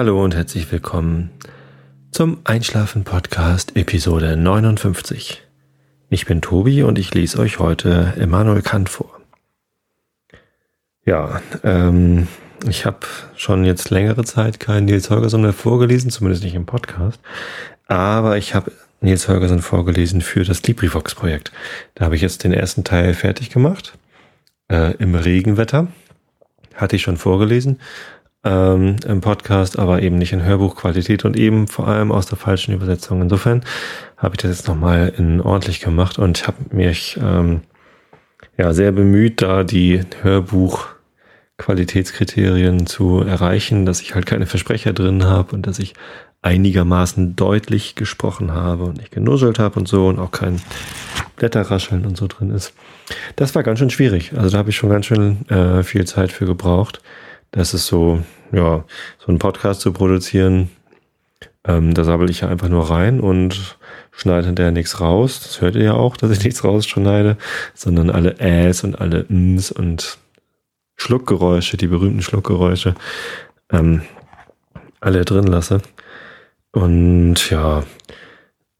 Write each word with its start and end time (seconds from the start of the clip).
Hallo 0.00 0.24
und 0.24 0.34
herzlich 0.34 0.72
willkommen 0.72 1.28
zum 2.10 2.38
Einschlafen 2.44 3.04
Podcast 3.04 3.76
Episode 3.76 4.34
59. 4.34 5.42
Ich 6.08 6.24
bin 6.24 6.40
Tobi 6.40 6.84
und 6.84 6.98
ich 6.98 7.12
lese 7.12 7.38
euch 7.38 7.58
heute 7.58 8.14
Immanuel 8.16 8.62
Kant 8.62 8.88
vor. 8.88 9.20
Ja, 11.04 11.42
ähm, 11.64 12.28
ich 12.66 12.86
habe 12.86 13.00
schon 13.36 13.66
jetzt 13.66 13.90
längere 13.90 14.24
Zeit 14.24 14.58
keinen 14.58 14.86
Nils 14.86 15.10
Holgersson 15.10 15.42
mehr 15.42 15.52
vorgelesen, 15.52 16.10
zumindest 16.10 16.44
nicht 16.44 16.54
im 16.54 16.64
Podcast. 16.64 17.20
Aber 17.86 18.38
ich 18.38 18.54
habe 18.54 18.72
Nils 19.02 19.28
Holgersson 19.28 19.60
vorgelesen 19.60 20.22
für 20.22 20.44
das 20.44 20.62
LibriVox-Projekt. 20.62 21.52
Da 21.94 22.06
habe 22.06 22.16
ich 22.16 22.22
jetzt 22.22 22.42
den 22.42 22.54
ersten 22.54 22.84
Teil 22.84 23.12
fertig 23.12 23.50
gemacht. 23.50 23.98
Äh, 24.68 24.94
Im 24.94 25.14
Regenwetter. 25.14 25.88
Hatte 26.74 26.96
ich 26.96 27.02
schon 27.02 27.18
vorgelesen 27.18 27.78
ähm, 28.44 28.96
im 29.06 29.20
Podcast, 29.20 29.78
aber 29.78 30.02
eben 30.02 30.18
nicht 30.18 30.32
in 30.32 30.42
Hörbuchqualität 30.42 31.24
und 31.24 31.36
eben 31.36 31.68
vor 31.68 31.86
allem 31.88 32.10
aus 32.10 32.26
der 32.26 32.38
falschen 32.38 32.74
Übersetzung. 32.74 33.22
Insofern 33.22 33.64
habe 34.16 34.34
ich 34.34 34.42
das 34.42 34.58
jetzt 34.58 34.68
nochmal 34.68 35.12
in 35.16 35.40
ordentlich 35.40 35.80
gemacht 35.80 36.18
und 36.18 36.46
habe 36.46 36.74
mich 36.74 37.18
ähm, 37.22 37.62
ja 38.56 38.72
sehr 38.72 38.92
bemüht, 38.92 39.42
da 39.42 39.64
die 39.64 40.00
Hörbuchqualitätskriterien 40.22 42.86
zu 42.86 43.20
erreichen, 43.20 43.84
dass 43.84 44.00
ich 44.00 44.14
halt 44.14 44.26
keine 44.26 44.46
Versprecher 44.46 44.92
drin 44.92 45.24
habe 45.24 45.54
und 45.54 45.66
dass 45.66 45.78
ich 45.78 45.94
einigermaßen 46.42 47.36
deutlich 47.36 47.96
gesprochen 47.96 48.54
habe 48.54 48.84
und 48.84 48.96
nicht 48.96 49.10
genuschelt 49.10 49.58
habe 49.58 49.78
und 49.78 49.86
so 49.86 50.08
und 50.08 50.18
auch 50.18 50.30
kein 50.30 50.60
Blätterrascheln 51.36 52.06
und 52.06 52.16
so 52.16 52.26
drin 52.26 52.50
ist. 52.50 52.72
Das 53.36 53.54
war 53.54 53.62
ganz 53.62 53.78
schön 53.78 53.90
schwierig. 53.90 54.32
Also 54.34 54.50
da 54.50 54.58
habe 54.58 54.70
ich 54.70 54.76
schon 54.76 54.88
ganz 54.88 55.06
schön 55.06 55.46
äh, 55.50 55.82
viel 55.82 56.06
Zeit 56.06 56.32
für 56.32 56.46
gebraucht. 56.46 57.02
Das 57.50 57.74
ist 57.74 57.86
so, 57.86 58.22
ja, 58.52 58.84
so 59.18 59.26
einen 59.28 59.38
Podcast 59.38 59.80
zu 59.80 59.92
produzieren, 59.92 60.70
ähm, 61.64 61.94
da 61.94 62.04
sabbel 62.04 62.30
ich 62.30 62.40
ja 62.40 62.48
einfach 62.48 62.68
nur 62.68 62.90
rein 62.90 63.20
und 63.20 63.76
schneide 64.12 64.46
hinterher 64.46 64.72
nichts 64.72 65.00
raus. 65.00 65.40
Das 65.42 65.60
hört 65.60 65.76
ihr 65.76 65.84
ja 65.84 65.94
auch, 65.94 66.16
dass 66.16 66.30
ich 66.30 66.44
nichts 66.44 66.64
rausschneide, 66.64 67.36
sondern 67.74 68.10
alle 68.10 68.38
Äs 68.38 68.84
und 68.84 69.00
alle 69.00 69.26
Ms 69.28 69.72
und 69.72 70.18
Schluckgeräusche, 70.96 71.76
die 71.76 71.86
berühmten 71.86 72.22
Schluckgeräusche, 72.22 72.94
ähm, 73.70 74.02
alle 75.00 75.24
drin 75.24 75.46
lasse. 75.46 75.80
Und 76.72 77.50
ja, 77.50 77.84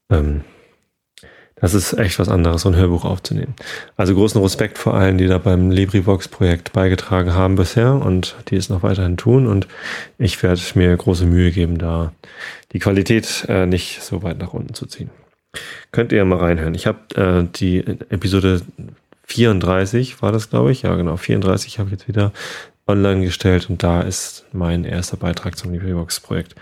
ähm, 0.09 0.43
das 1.61 1.75
ist 1.75 1.93
echt 1.93 2.17
was 2.17 2.27
anderes, 2.27 2.63
so 2.63 2.69
ein 2.69 2.75
Hörbuch 2.75 3.05
aufzunehmen. 3.05 3.53
Also 3.95 4.15
großen 4.15 4.41
Respekt 4.41 4.79
vor 4.79 4.95
allen, 4.95 5.19
die 5.19 5.27
da 5.27 5.37
beim 5.37 5.69
LibriVox-Projekt 5.69 6.73
beigetragen 6.73 7.33
haben 7.33 7.55
bisher 7.55 7.93
und 7.93 8.35
die 8.49 8.55
es 8.55 8.69
noch 8.69 8.81
weiterhin 8.81 9.15
tun. 9.15 9.45
Und 9.45 9.67
ich 10.17 10.41
werde 10.41 10.59
mir 10.73 10.97
große 10.97 11.25
Mühe 11.25 11.51
geben, 11.51 11.77
da 11.77 12.11
die 12.73 12.79
Qualität 12.79 13.45
äh, 13.47 13.67
nicht 13.67 14.01
so 14.01 14.23
weit 14.23 14.39
nach 14.39 14.53
unten 14.53 14.73
zu 14.73 14.87
ziehen. 14.87 15.11
Könnt 15.91 16.11
ihr 16.11 16.25
mal 16.25 16.39
reinhören. 16.39 16.73
Ich 16.73 16.87
habe 16.87 16.99
äh, 17.15 17.45
die 17.55 17.79
Episode 18.09 18.61
34, 19.25 20.21
war 20.21 20.31
das, 20.31 20.49
glaube 20.49 20.71
ich. 20.71 20.81
Ja, 20.81 20.95
genau, 20.95 21.15
34 21.15 21.77
habe 21.77 21.89
ich 21.89 21.93
jetzt 21.93 22.07
wieder 22.07 22.31
online 22.87 23.23
gestellt 23.23 23.69
und 23.69 23.83
da 23.83 24.01
ist 24.01 24.45
mein 24.51 24.83
erster 24.83 25.17
Beitrag 25.17 25.57
zum 25.57 25.71
LibriVox-Projekt 25.71 26.55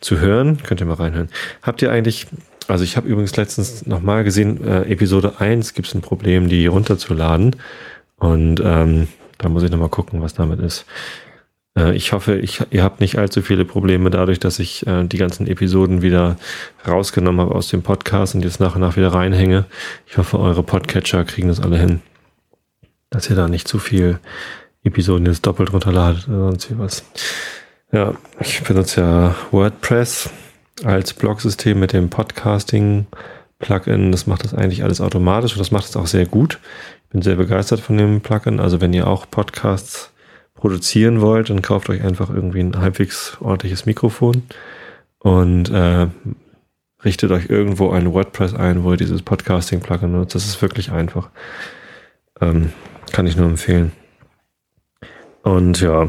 zu 0.00 0.18
hören. 0.18 0.62
Könnt 0.62 0.80
ihr 0.80 0.86
mal 0.86 0.94
reinhören. 0.94 1.28
Habt 1.62 1.82
ihr 1.82 1.92
eigentlich 1.92 2.26
also 2.68 2.84
ich 2.84 2.96
habe 2.96 3.08
übrigens 3.08 3.36
letztens 3.36 3.86
nochmal 3.86 4.24
gesehen, 4.24 4.62
äh, 4.66 4.82
Episode 4.90 5.40
1 5.40 5.74
gibt 5.74 5.88
es 5.88 5.94
ein 5.94 6.00
Problem, 6.00 6.48
die 6.48 6.66
runterzuladen. 6.66 7.56
Und 8.16 8.60
ähm, 8.64 9.08
da 9.38 9.48
muss 9.48 9.62
ich 9.62 9.70
nochmal 9.70 9.88
gucken, 9.88 10.22
was 10.22 10.34
damit 10.34 10.60
ist. 10.60 10.86
Äh, 11.76 11.94
ich 11.94 12.12
hoffe, 12.12 12.36
ich, 12.36 12.62
ihr 12.70 12.82
habt 12.82 13.00
nicht 13.00 13.18
allzu 13.18 13.42
viele 13.42 13.64
Probleme 13.64 14.10
dadurch, 14.10 14.40
dass 14.40 14.58
ich 14.58 14.86
äh, 14.86 15.04
die 15.04 15.18
ganzen 15.18 15.46
Episoden 15.46 16.02
wieder 16.02 16.36
rausgenommen 16.86 17.40
habe 17.40 17.54
aus 17.54 17.68
dem 17.68 17.82
Podcast 17.82 18.34
und 18.34 18.42
jetzt 18.42 18.60
nach 18.60 18.74
und 18.74 18.80
nach 18.80 18.96
wieder 18.96 19.12
reinhänge. 19.12 19.66
Ich 20.06 20.16
hoffe, 20.18 20.38
eure 20.38 20.62
Podcatcher 20.62 21.24
kriegen 21.24 21.48
das 21.48 21.60
alle 21.60 21.78
hin. 21.78 22.00
Dass 23.10 23.30
ihr 23.30 23.36
da 23.36 23.48
nicht 23.48 23.68
zu 23.68 23.78
viel 23.78 24.18
Episoden 24.82 25.26
jetzt 25.26 25.46
doppelt 25.46 25.72
runterladet 25.72 26.28
oder 26.28 26.50
sonst 26.50 26.70
wie 26.70 26.78
was. 26.78 27.04
Ja, 27.92 28.14
ich 28.40 28.62
benutze 28.62 29.00
ja 29.00 29.34
WordPress 29.52 30.30
als 30.84 31.14
Blog-System 31.14 31.78
mit 31.78 31.92
dem 31.92 32.10
Podcasting-Plugin. 32.10 34.12
Das 34.12 34.26
macht 34.26 34.44
das 34.44 34.54
eigentlich 34.54 34.82
alles 34.82 35.00
automatisch 35.00 35.52
und 35.52 35.60
das 35.60 35.70
macht 35.70 35.86
es 35.86 35.96
auch 35.96 36.06
sehr 36.06 36.26
gut. 36.26 36.58
Ich 37.04 37.10
bin 37.10 37.22
sehr 37.22 37.36
begeistert 37.36 37.80
von 37.80 37.96
dem 37.96 38.20
Plugin. 38.20 38.60
Also 38.60 38.80
wenn 38.80 38.92
ihr 38.92 39.06
auch 39.06 39.30
Podcasts 39.30 40.12
produzieren 40.54 41.20
wollt, 41.20 41.50
dann 41.50 41.62
kauft 41.62 41.88
euch 41.90 42.02
einfach 42.02 42.30
irgendwie 42.30 42.60
ein 42.60 42.78
halbwegs 42.78 43.36
ordentliches 43.40 43.86
Mikrofon 43.86 44.42
und 45.18 45.70
äh, 45.70 46.08
richtet 47.04 47.30
euch 47.30 47.48
irgendwo 47.48 47.90
ein 47.90 48.12
WordPress 48.12 48.54
ein, 48.54 48.82
wo 48.82 48.92
ihr 48.92 48.96
dieses 48.96 49.22
Podcasting-Plugin 49.22 50.12
nutzt. 50.12 50.34
Das 50.34 50.46
ist 50.46 50.60
wirklich 50.62 50.92
einfach. 50.92 51.30
Ähm, 52.40 52.72
kann 53.12 53.26
ich 53.26 53.36
nur 53.36 53.48
empfehlen. 53.48 53.92
Und 55.42 55.80
ja, 55.80 56.08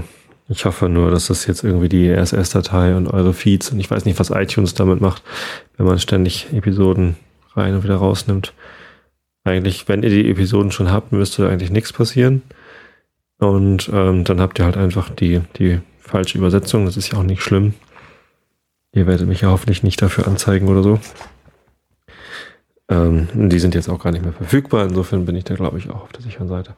ich 0.49 0.65
hoffe 0.65 0.87
nur, 0.87 1.11
dass 1.11 1.27
das 1.27 1.45
jetzt 1.45 1.63
irgendwie 1.63 1.89
die 1.89 2.09
RSS-Datei 2.09 2.95
und 2.95 3.07
eure 3.07 3.33
Feeds 3.33 3.71
und 3.71 3.79
ich 3.79 3.91
weiß 3.91 4.05
nicht, 4.05 4.19
was 4.19 4.29
iTunes 4.29 4.73
damit 4.73 5.01
macht, 5.01 5.23
wenn 5.75 5.85
man 5.85 5.99
ständig 5.99 6.47
Episoden 6.53 7.17
rein 7.53 7.75
und 7.75 7.83
wieder 7.83 7.97
rausnimmt. 7.97 8.53
Eigentlich, 9.43 9.87
wenn 9.87 10.03
ihr 10.03 10.09
die 10.09 10.29
Episoden 10.29 10.71
schon 10.71 10.91
habt, 10.91 11.11
müsste 11.11 11.49
eigentlich 11.49 11.71
nichts 11.71 11.93
passieren. 11.93 12.43
Und 13.39 13.89
ähm, 13.93 14.23
dann 14.23 14.41
habt 14.41 14.59
ihr 14.59 14.65
halt 14.65 14.77
einfach 14.77 15.09
die, 15.09 15.41
die 15.57 15.79
falsche 15.99 16.37
Übersetzung. 16.37 16.85
Das 16.85 16.97
ist 16.97 17.11
ja 17.11 17.19
auch 17.19 17.23
nicht 17.23 17.41
schlimm. 17.41 17.73
Ihr 18.93 19.05
werdet 19.05 19.27
mich 19.27 19.41
ja 19.41 19.49
hoffentlich 19.49 19.83
nicht 19.83 20.01
dafür 20.01 20.27
anzeigen 20.27 20.67
oder 20.67 20.81
so. 20.81 20.99
Ähm, 22.89 23.27
die 23.33 23.59
sind 23.59 23.75
jetzt 23.75 23.89
auch 23.89 24.01
gar 24.01 24.11
nicht 24.11 24.23
mehr 24.23 24.33
verfügbar. 24.33 24.85
Insofern 24.85 25.25
bin 25.25 25.35
ich 25.35 25.43
da, 25.43 25.55
glaube 25.55 25.77
ich, 25.77 25.89
auch 25.89 26.03
auf 26.03 26.11
der 26.13 26.21
sicheren 26.21 26.47
Seite. 26.47 26.73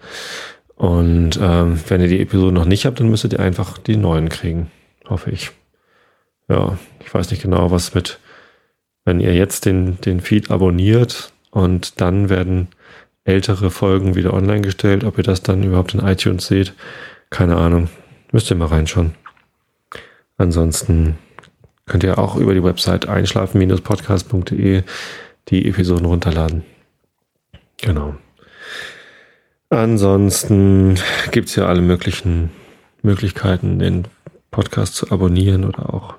Und 0.79 1.37
ähm, 1.41 1.77
wenn 1.89 1.99
ihr 1.99 2.07
die 2.07 2.21
Episode 2.21 2.53
noch 2.53 2.63
nicht 2.63 2.85
habt, 2.85 3.01
dann 3.01 3.09
müsstet 3.09 3.33
ihr 3.33 3.41
einfach 3.41 3.77
die 3.77 3.97
neuen 3.97 4.29
kriegen. 4.29 4.71
Hoffe 5.09 5.29
ich. 5.29 5.51
Ja, 6.47 6.77
ich 7.01 7.13
weiß 7.13 7.29
nicht 7.31 7.41
genau, 7.41 7.69
was 7.69 7.93
mit, 7.93 8.17
wenn 9.03 9.19
ihr 9.19 9.35
jetzt 9.35 9.65
den, 9.65 9.99
den 9.99 10.21
Feed 10.21 10.49
abonniert 10.49 11.33
und 11.51 11.99
dann 11.99 12.29
werden 12.29 12.69
ältere 13.25 13.71
Folgen 13.71 14.15
wieder 14.15 14.33
online 14.33 14.61
gestellt, 14.61 15.03
ob 15.03 15.17
ihr 15.17 15.25
das 15.25 15.43
dann 15.43 15.63
überhaupt 15.63 15.93
in 15.95 15.99
iTunes 15.99 16.47
seht. 16.47 16.73
Keine 17.29 17.57
Ahnung. 17.57 17.89
Müsst 18.31 18.49
ihr 18.49 18.55
mal 18.55 18.67
reinschauen. 18.67 19.15
Ansonsten 20.37 21.17
könnt 21.87 22.05
ihr 22.05 22.17
auch 22.17 22.37
über 22.37 22.53
die 22.53 22.63
Website 22.63 23.05
einschlafen-podcast.de 23.09 24.83
die 25.49 25.67
Episoden 25.67 26.05
runterladen. 26.05 26.63
Genau. 27.81 28.15
Ansonsten 29.69 30.97
gibt's 31.31 31.55
ja 31.55 31.67
alle 31.67 31.81
möglichen 31.81 32.49
Möglichkeiten, 33.03 33.79
den 33.79 34.07
Podcast 34.51 34.95
zu 34.95 35.11
abonnieren 35.11 35.63
oder 35.63 35.93
auch 35.93 36.15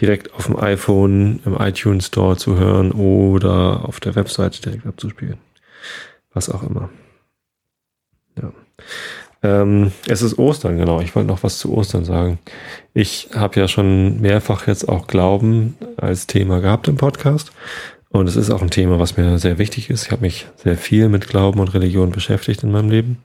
direkt 0.00 0.32
auf 0.34 0.46
dem 0.46 0.56
iPhone 0.56 1.40
im 1.44 1.56
iTunes 1.56 2.06
Store 2.06 2.36
zu 2.36 2.56
hören 2.56 2.92
oder 2.92 3.84
auf 3.84 3.98
der 3.98 4.14
Webseite 4.14 4.62
direkt 4.62 4.86
abzuspielen. 4.86 5.38
Was 6.32 6.48
auch 6.48 6.62
immer. 6.62 6.88
Ja. 8.40 8.52
Ähm, 9.42 9.92
es 10.06 10.22
ist 10.22 10.38
Ostern, 10.38 10.78
genau. 10.78 11.00
Ich 11.00 11.14
wollte 11.14 11.28
noch 11.28 11.42
was 11.42 11.58
zu 11.58 11.72
Ostern 11.74 12.04
sagen. 12.04 12.38
Ich 12.94 13.30
habe 13.34 13.58
ja 13.58 13.68
schon 13.68 14.20
mehrfach 14.20 14.66
jetzt 14.66 14.88
auch 14.88 15.06
Glauben 15.06 15.76
als 15.96 16.26
Thema 16.26 16.60
gehabt 16.60 16.86
im 16.88 16.96
Podcast. 16.96 17.52
Und 18.10 18.28
es 18.28 18.36
ist 18.36 18.50
auch 18.50 18.62
ein 18.62 18.70
Thema, 18.70 18.98
was 18.98 19.16
mir 19.16 19.38
sehr 19.38 19.58
wichtig 19.58 19.90
ist. 19.90 20.06
Ich 20.06 20.12
habe 20.12 20.22
mich 20.22 20.46
sehr 20.56 20.76
viel 20.76 21.08
mit 21.08 21.28
Glauben 21.28 21.60
und 21.60 21.74
Religion 21.74 22.10
beschäftigt 22.10 22.62
in 22.62 22.72
meinem 22.72 22.90
Leben. 22.90 23.22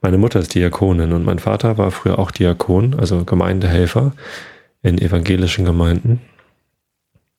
Meine 0.00 0.18
Mutter 0.18 0.40
ist 0.40 0.54
Diakonin 0.54 1.12
und 1.12 1.24
mein 1.24 1.38
Vater 1.38 1.78
war 1.78 1.90
früher 1.90 2.18
auch 2.18 2.30
Diakon, 2.30 2.98
also 2.98 3.24
Gemeindehelfer 3.24 4.12
in 4.82 4.98
evangelischen 4.98 5.64
Gemeinden. 5.64 6.20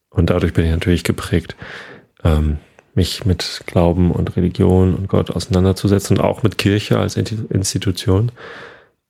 Und 0.10 0.30
dadurch 0.30 0.54
bin 0.54 0.66
ich 0.66 0.72
natürlich 0.72 1.04
geprägt, 1.04 1.56
ähm, 2.24 2.58
mich 2.94 3.26
mit 3.26 3.64
Glauben 3.66 4.12
und 4.12 4.36
Religion 4.36 4.94
und 4.96 5.08
Gott 5.08 5.32
auseinanderzusetzen 5.32 6.18
und 6.18 6.24
auch 6.24 6.44
mit 6.44 6.58
Kirche 6.58 7.00
als 7.00 7.16
Institution. 7.16 8.32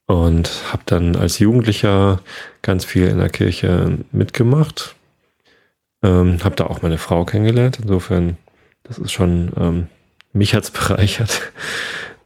Und 0.06 0.52
habe 0.72 0.84
dann 0.86 1.16
als 1.16 1.40
Jugendlicher 1.40 2.22
ganz 2.62 2.86
viel 2.86 3.08
in 3.08 3.18
der 3.18 3.30
Kirche 3.30 3.98
mitgemacht, 4.12 4.96
ähm, 6.04 6.44
habe 6.44 6.56
da 6.56 6.66
auch 6.66 6.82
meine 6.82 6.98
Frau 6.98 7.26
kennengelernt. 7.26 7.80
Insofern, 7.82 8.38
das 8.84 8.98
ist 8.98 9.12
schon, 9.12 9.52
ähm, 9.58 9.88
mich 10.34 10.54
hat's 10.54 10.72
bereichert. 10.72 11.52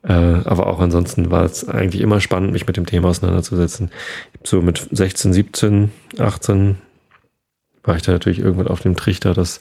Äh, 0.04 0.14
aber 0.14 0.68
auch 0.68 0.80
ansonsten 0.80 1.32
war 1.32 1.46
es 1.46 1.68
eigentlich 1.68 2.02
immer 2.02 2.22
spannend, 2.22 2.52
mich 2.52 2.68
mit 2.68 2.78
dem 2.78 2.86
Thema 2.86 3.10
auseinanderzusetzen. 3.10 3.92
So 4.44 4.62
mit 4.62 4.88
16, 4.92 5.34
17, 5.34 5.92
18 6.20 6.78
war 7.84 7.96
ich 7.96 8.04
da 8.04 8.12
natürlich 8.12 8.40
irgendwann 8.40 8.68
auf 8.68 8.82
dem 8.82 8.96
Trichter, 8.96 9.34
dass 9.34 9.60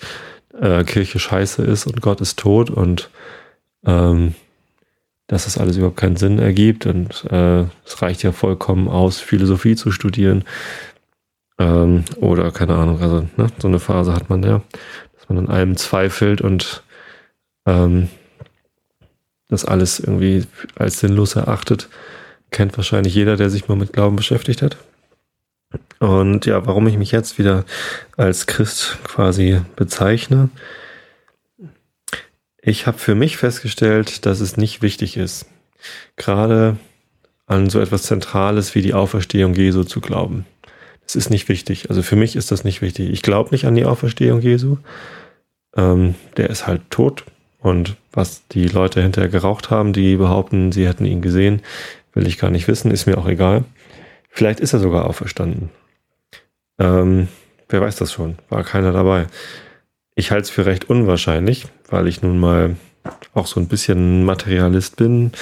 äh, 0.60 0.84
Kirche 0.84 1.18
scheiße 1.18 1.62
ist 1.62 1.86
und 1.86 2.00
Gott 2.00 2.20
ist 2.20 2.38
tot 2.38 2.70
und 2.70 3.10
ähm, 3.86 4.34
dass 5.26 5.44
das 5.44 5.56
alles 5.56 5.76
überhaupt 5.76 5.96
keinen 5.96 6.16
Sinn 6.16 6.38
ergibt 6.38 6.86
und 6.86 7.24
äh, 7.30 7.62
es 7.84 8.02
reicht 8.02 8.22
ja 8.22 8.32
vollkommen 8.32 8.88
aus, 8.88 9.20
Philosophie 9.20 9.76
zu 9.76 9.90
studieren. 9.90 10.44
Ähm, 11.58 12.04
oder 12.16 12.50
keine 12.50 12.74
Ahnung, 12.74 13.00
also 13.00 13.28
ne, 13.36 13.46
so 13.58 13.68
eine 13.68 13.78
Phase 13.78 14.12
hat 14.12 14.28
man 14.28 14.42
ja, 14.42 14.62
dass 15.16 15.28
man 15.28 15.38
an 15.38 15.48
allem 15.48 15.76
zweifelt 15.76 16.40
und 16.40 16.82
ähm, 17.66 18.08
das 19.48 19.64
alles 19.64 20.00
irgendwie 20.00 20.44
als 20.76 21.00
sinnlos 21.00 21.36
erachtet. 21.36 21.88
Kennt 22.50 22.76
wahrscheinlich 22.76 23.14
jeder, 23.14 23.36
der 23.36 23.50
sich 23.50 23.68
mal 23.68 23.76
mit 23.76 23.92
Glauben 23.92 24.16
beschäftigt 24.16 24.62
hat. 24.62 24.76
Und 25.98 26.46
ja, 26.46 26.66
warum 26.66 26.86
ich 26.86 26.98
mich 26.98 27.12
jetzt 27.12 27.38
wieder 27.38 27.64
als 28.16 28.46
Christ 28.46 28.98
quasi 29.04 29.60
bezeichne. 29.76 30.50
Ich 32.60 32.86
habe 32.86 32.98
für 32.98 33.14
mich 33.14 33.36
festgestellt, 33.36 34.24
dass 34.26 34.40
es 34.40 34.56
nicht 34.56 34.82
wichtig 34.82 35.16
ist, 35.16 35.46
gerade 36.16 36.76
an 37.46 37.68
so 37.68 37.80
etwas 37.80 38.04
Zentrales 38.04 38.74
wie 38.74 38.82
die 38.82 38.94
Auferstehung 38.94 39.54
Jesu 39.54 39.84
zu 39.84 40.00
glauben. 40.00 40.46
Das 41.04 41.16
ist 41.16 41.30
nicht 41.30 41.48
wichtig. 41.48 41.90
Also 41.90 42.02
für 42.02 42.16
mich 42.16 42.36
ist 42.36 42.50
das 42.50 42.64
nicht 42.64 42.82
wichtig. 42.82 43.10
Ich 43.10 43.22
glaube 43.22 43.50
nicht 43.50 43.66
an 43.66 43.74
die 43.74 43.84
Auferstehung 43.84 44.40
Jesu. 44.40 44.78
Ähm, 45.76 46.14
der 46.36 46.50
ist 46.50 46.66
halt 46.66 46.82
tot. 46.90 47.24
Und 47.60 47.96
was 48.12 48.46
die 48.48 48.68
Leute 48.68 49.02
hinterher 49.02 49.30
geraucht 49.30 49.70
haben, 49.70 49.92
die 49.92 50.16
behaupten, 50.16 50.72
sie 50.72 50.86
hätten 50.86 51.06
ihn 51.06 51.22
gesehen, 51.22 51.62
will 52.12 52.26
ich 52.26 52.38
gar 52.38 52.50
nicht 52.50 52.68
wissen, 52.68 52.90
ist 52.90 53.06
mir 53.06 53.18
auch 53.18 53.26
egal. 53.26 53.64
Vielleicht 54.28 54.60
ist 54.60 54.72
er 54.72 54.80
sogar 54.80 55.06
auferstanden. 55.06 55.70
Ähm, 56.78 57.28
wer 57.68 57.80
weiß 57.80 57.96
das 57.96 58.12
schon? 58.12 58.36
War 58.48 58.64
keiner 58.64 58.92
dabei. 58.92 59.26
Ich 60.14 60.30
halte 60.30 60.42
es 60.42 60.50
für 60.50 60.66
recht 60.66 60.90
unwahrscheinlich, 60.90 61.66
weil 61.88 62.06
ich 62.06 62.22
nun 62.22 62.38
mal 62.38 62.76
auch 63.32 63.46
so 63.46 63.60
ein 63.60 63.68
bisschen 63.68 64.24
Materialist 64.24 64.96
bin. 64.96 65.32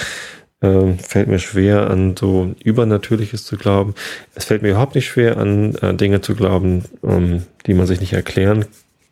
Ähm, 0.63 0.99
fällt 0.99 1.29
mir 1.29 1.39
schwer, 1.39 1.91
an 1.91 2.17
so 2.17 2.55
Übernatürliches 2.63 3.45
zu 3.45 3.57
glauben. 3.57 3.95
Es 4.35 4.45
fällt 4.45 4.63
mir 4.63 4.71
überhaupt 4.71 4.95
nicht 4.95 5.07
schwer, 5.07 5.37
an 5.37 5.75
äh, 5.77 5.95
Dinge 5.95 6.21
zu 6.21 6.35
glauben, 6.35 6.85
ähm, 7.03 7.43
die 7.67 7.75
man 7.75 7.87
sich 7.87 8.01
nicht 8.01 8.13
erklären 8.13 8.67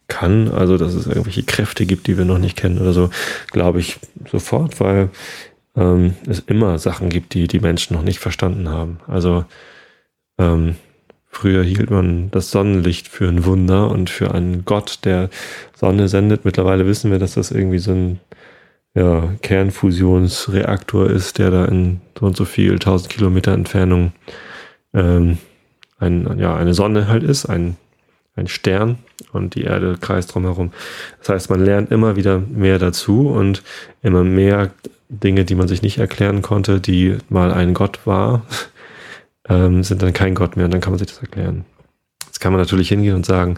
kann. 0.06 0.50
Also, 0.50 0.78
dass 0.78 0.94
es 0.94 1.06
irgendwelche 1.06 1.42
Kräfte 1.42 1.86
gibt, 1.86 2.06
die 2.06 2.16
wir 2.16 2.24
noch 2.24 2.38
nicht 2.38 2.56
kennen 2.56 2.78
oder 2.78 2.92
so, 2.92 3.10
glaube 3.50 3.80
ich 3.80 3.98
sofort, 4.30 4.80
weil 4.80 5.10
ähm, 5.76 6.14
es 6.26 6.40
immer 6.40 6.78
Sachen 6.78 7.08
gibt, 7.08 7.34
die 7.34 7.48
die 7.48 7.60
Menschen 7.60 7.94
noch 7.96 8.02
nicht 8.02 8.20
verstanden 8.20 8.68
haben. 8.68 9.00
Also, 9.08 9.44
ähm, 10.38 10.76
Früher 11.32 11.62
hielt 11.62 11.90
man 11.90 12.30
das 12.32 12.50
Sonnenlicht 12.50 13.06
für 13.06 13.28
ein 13.28 13.44
Wunder 13.44 13.88
und 13.88 14.10
für 14.10 14.34
einen 14.34 14.64
Gott, 14.64 14.98
der 15.04 15.30
Sonne 15.74 16.08
sendet. 16.08 16.44
Mittlerweile 16.44 16.86
wissen 16.86 17.12
wir, 17.12 17.20
dass 17.20 17.34
das 17.34 17.52
irgendwie 17.52 17.78
so 17.78 17.92
ein 17.92 18.20
ja, 18.94 19.34
Kernfusionsreaktor 19.42 21.08
ist, 21.08 21.38
der 21.38 21.50
da 21.50 21.64
in 21.66 22.00
so 22.18 22.26
und 22.26 22.36
so 22.36 22.44
viel 22.44 22.78
tausend 22.78 23.10
Kilometer 23.10 23.52
Entfernung 23.52 24.12
ähm, 24.92 25.38
ein, 25.98 26.38
ja, 26.38 26.56
eine 26.56 26.74
Sonne 26.74 27.08
halt 27.08 27.22
ist, 27.22 27.46
ein, 27.46 27.76
ein 28.34 28.48
Stern 28.48 28.98
und 29.32 29.54
die 29.54 29.62
Erde 29.62 29.96
kreist 30.00 30.34
drumherum. 30.34 30.72
Das 31.18 31.28
heißt, 31.28 31.50
man 31.50 31.64
lernt 31.64 31.90
immer 31.90 32.16
wieder 32.16 32.38
mehr 32.38 32.78
dazu 32.78 33.28
und 33.28 33.62
immer 34.02 34.24
mehr 34.24 34.70
Dinge, 35.08 35.44
die 35.44 35.54
man 35.54 35.68
sich 35.68 35.82
nicht 35.82 35.98
erklären 35.98 36.42
konnte, 36.42 36.80
die 36.80 37.18
mal 37.28 37.52
ein 37.52 37.74
Gott 37.74 38.06
war, 38.06 38.42
ähm, 39.48 39.82
sind 39.82 40.02
dann 40.02 40.12
kein 40.12 40.34
Gott 40.34 40.56
mehr 40.56 40.66
und 40.66 40.72
dann 40.72 40.80
kann 40.80 40.92
man 40.92 40.98
sich 40.98 41.08
das 41.08 41.20
erklären. 41.20 41.64
Jetzt 42.30 42.38
kann 42.38 42.52
man 42.52 42.60
natürlich 42.60 42.90
hingehen 42.90 43.16
und 43.16 43.26
sagen, 43.26 43.56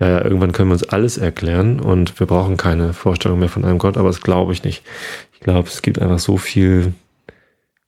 ja, 0.00 0.08
ja, 0.08 0.24
irgendwann 0.24 0.50
können 0.50 0.70
wir 0.70 0.72
uns 0.72 0.82
alles 0.82 1.18
erklären 1.18 1.78
und 1.78 2.18
wir 2.18 2.26
brauchen 2.26 2.56
keine 2.56 2.92
Vorstellung 2.92 3.38
mehr 3.38 3.48
von 3.48 3.64
einem 3.64 3.78
Gott, 3.78 3.96
aber 3.96 4.08
das 4.08 4.22
glaube 4.22 4.52
ich 4.52 4.64
nicht. 4.64 4.82
Ich 5.34 5.38
glaube, 5.38 5.68
es 5.68 5.82
gibt 5.82 6.00
einfach 6.00 6.18
so 6.18 6.36
viel 6.36 6.94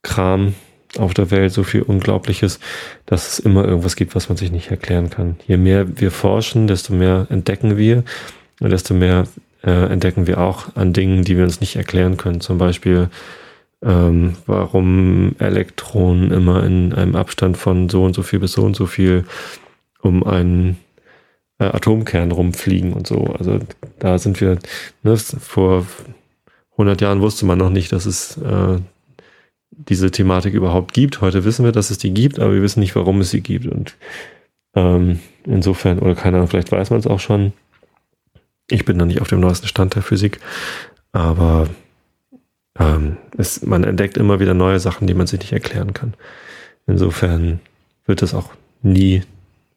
Kram 0.02 0.54
auf 0.98 1.14
der 1.14 1.32
Welt, 1.32 1.52
so 1.52 1.64
viel 1.64 1.82
Unglaubliches, 1.82 2.60
dass 3.06 3.32
es 3.32 3.38
immer 3.40 3.64
irgendwas 3.64 3.96
gibt, 3.96 4.14
was 4.14 4.28
man 4.28 4.38
sich 4.38 4.52
nicht 4.52 4.70
erklären 4.70 5.10
kann. 5.10 5.36
Je 5.48 5.56
mehr 5.56 5.98
wir 5.98 6.12
forschen, 6.12 6.68
desto 6.68 6.94
mehr 6.94 7.26
entdecken 7.28 7.76
wir 7.76 8.04
und 8.60 8.70
desto 8.70 8.94
mehr 8.94 9.24
äh, 9.64 9.92
entdecken 9.92 10.28
wir 10.28 10.38
auch 10.38 10.76
an 10.76 10.92
Dingen, 10.92 11.24
die 11.24 11.36
wir 11.36 11.42
uns 11.42 11.60
nicht 11.60 11.74
erklären 11.74 12.16
können. 12.16 12.40
Zum 12.40 12.58
Beispiel, 12.58 13.08
ähm, 13.82 14.34
warum 14.46 15.34
Elektronen 15.40 16.30
immer 16.30 16.62
in 16.62 16.92
einem 16.92 17.16
Abstand 17.16 17.56
von 17.56 17.88
so 17.88 18.04
und 18.04 18.14
so 18.14 18.22
viel 18.22 18.38
bis 18.38 18.52
so 18.52 18.62
und 18.62 18.76
so 18.76 18.86
viel 18.86 19.24
um 20.02 20.24
einen 20.24 20.78
äh, 21.58 21.64
Atomkern 21.64 22.32
rumfliegen 22.32 22.92
und 22.92 23.06
so. 23.06 23.24
Also 23.38 23.60
da 23.98 24.18
sind 24.18 24.40
wir, 24.40 24.58
ne, 25.02 25.16
vor 25.16 25.86
100 26.72 27.00
Jahren 27.00 27.20
wusste 27.20 27.46
man 27.46 27.58
noch 27.58 27.70
nicht, 27.70 27.92
dass 27.92 28.06
es 28.06 28.38
äh, 28.38 28.78
diese 29.70 30.10
Thematik 30.10 30.54
überhaupt 30.54 30.92
gibt. 30.92 31.20
Heute 31.20 31.44
wissen 31.44 31.64
wir, 31.64 31.72
dass 31.72 31.90
es 31.90 31.98
die 31.98 32.12
gibt, 32.12 32.38
aber 32.38 32.54
wir 32.54 32.62
wissen 32.62 32.80
nicht, 32.80 32.96
warum 32.96 33.20
es 33.20 33.30
sie 33.30 33.40
gibt. 33.40 33.66
Und 33.66 33.94
ähm, 34.74 35.20
insofern, 35.44 35.98
oder 35.98 36.14
keine 36.14 36.36
Ahnung, 36.36 36.48
vielleicht 36.48 36.72
weiß 36.72 36.90
man 36.90 37.00
es 37.00 37.06
auch 37.06 37.20
schon. 37.20 37.52
Ich 38.70 38.84
bin 38.84 38.98
da 38.98 39.04
nicht 39.04 39.20
auf 39.20 39.28
dem 39.28 39.40
neuesten 39.40 39.66
Stand 39.66 39.94
der 39.96 40.02
Physik, 40.02 40.38
aber 41.12 41.68
ähm, 42.78 43.16
es, 43.36 43.64
man 43.64 43.84
entdeckt 43.84 44.16
immer 44.16 44.38
wieder 44.38 44.54
neue 44.54 44.78
Sachen, 44.78 45.06
die 45.06 45.14
man 45.14 45.26
sich 45.26 45.40
nicht 45.40 45.52
erklären 45.52 45.92
kann. 45.92 46.14
Insofern 46.86 47.60
wird 48.06 48.22
es 48.22 48.32
auch 48.32 48.50
nie 48.82 49.22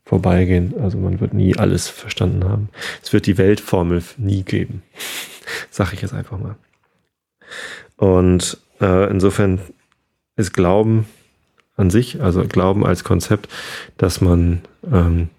vorbeigehen. 0.05 0.75
Also 0.79 0.97
man 0.97 1.19
wird 1.19 1.33
nie 1.33 1.57
alles 1.57 1.87
verstanden 1.87 2.43
haben. 2.43 2.69
Es 3.01 3.13
wird 3.13 3.25
die 3.25 3.37
Weltformel 3.37 4.03
nie 4.17 4.43
geben. 4.43 4.83
Sag 5.69 5.93
ich 5.93 6.01
jetzt 6.01 6.13
einfach 6.13 6.37
mal. 6.39 6.55
Und 7.97 8.57
äh, 8.81 9.09
insofern 9.09 9.59
ist 10.35 10.53
Glauben 10.53 11.05
an 11.75 11.89
sich, 11.89 12.21
also 12.21 12.43
Glauben 12.43 12.85
als 12.85 13.03
Konzept, 13.03 13.47
dass 13.97 14.21
man 14.21 14.61
ähm, 14.91 15.29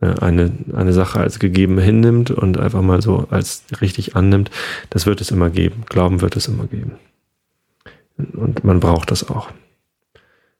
äh, 0.00 0.18
eine, 0.20 0.52
eine 0.74 0.92
Sache 0.92 1.20
als 1.20 1.38
gegeben 1.38 1.78
hinnimmt 1.78 2.30
und 2.30 2.58
einfach 2.58 2.82
mal 2.82 3.00
so 3.00 3.26
als 3.30 3.64
richtig 3.80 4.16
annimmt, 4.16 4.50
das 4.90 5.06
wird 5.06 5.20
es 5.20 5.30
immer 5.30 5.50
geben. 5.50 5.84
Glauben 5.86 6.20
wird 6.20 6.36
es 6.36 6.48
immer 6.48 6.66
geben. 6.66 6.92
Und 8.16 8.64
man 8.64 8.80
braucht 8.80 9.10
das 9.10 9.28
auch. 9.28 9.50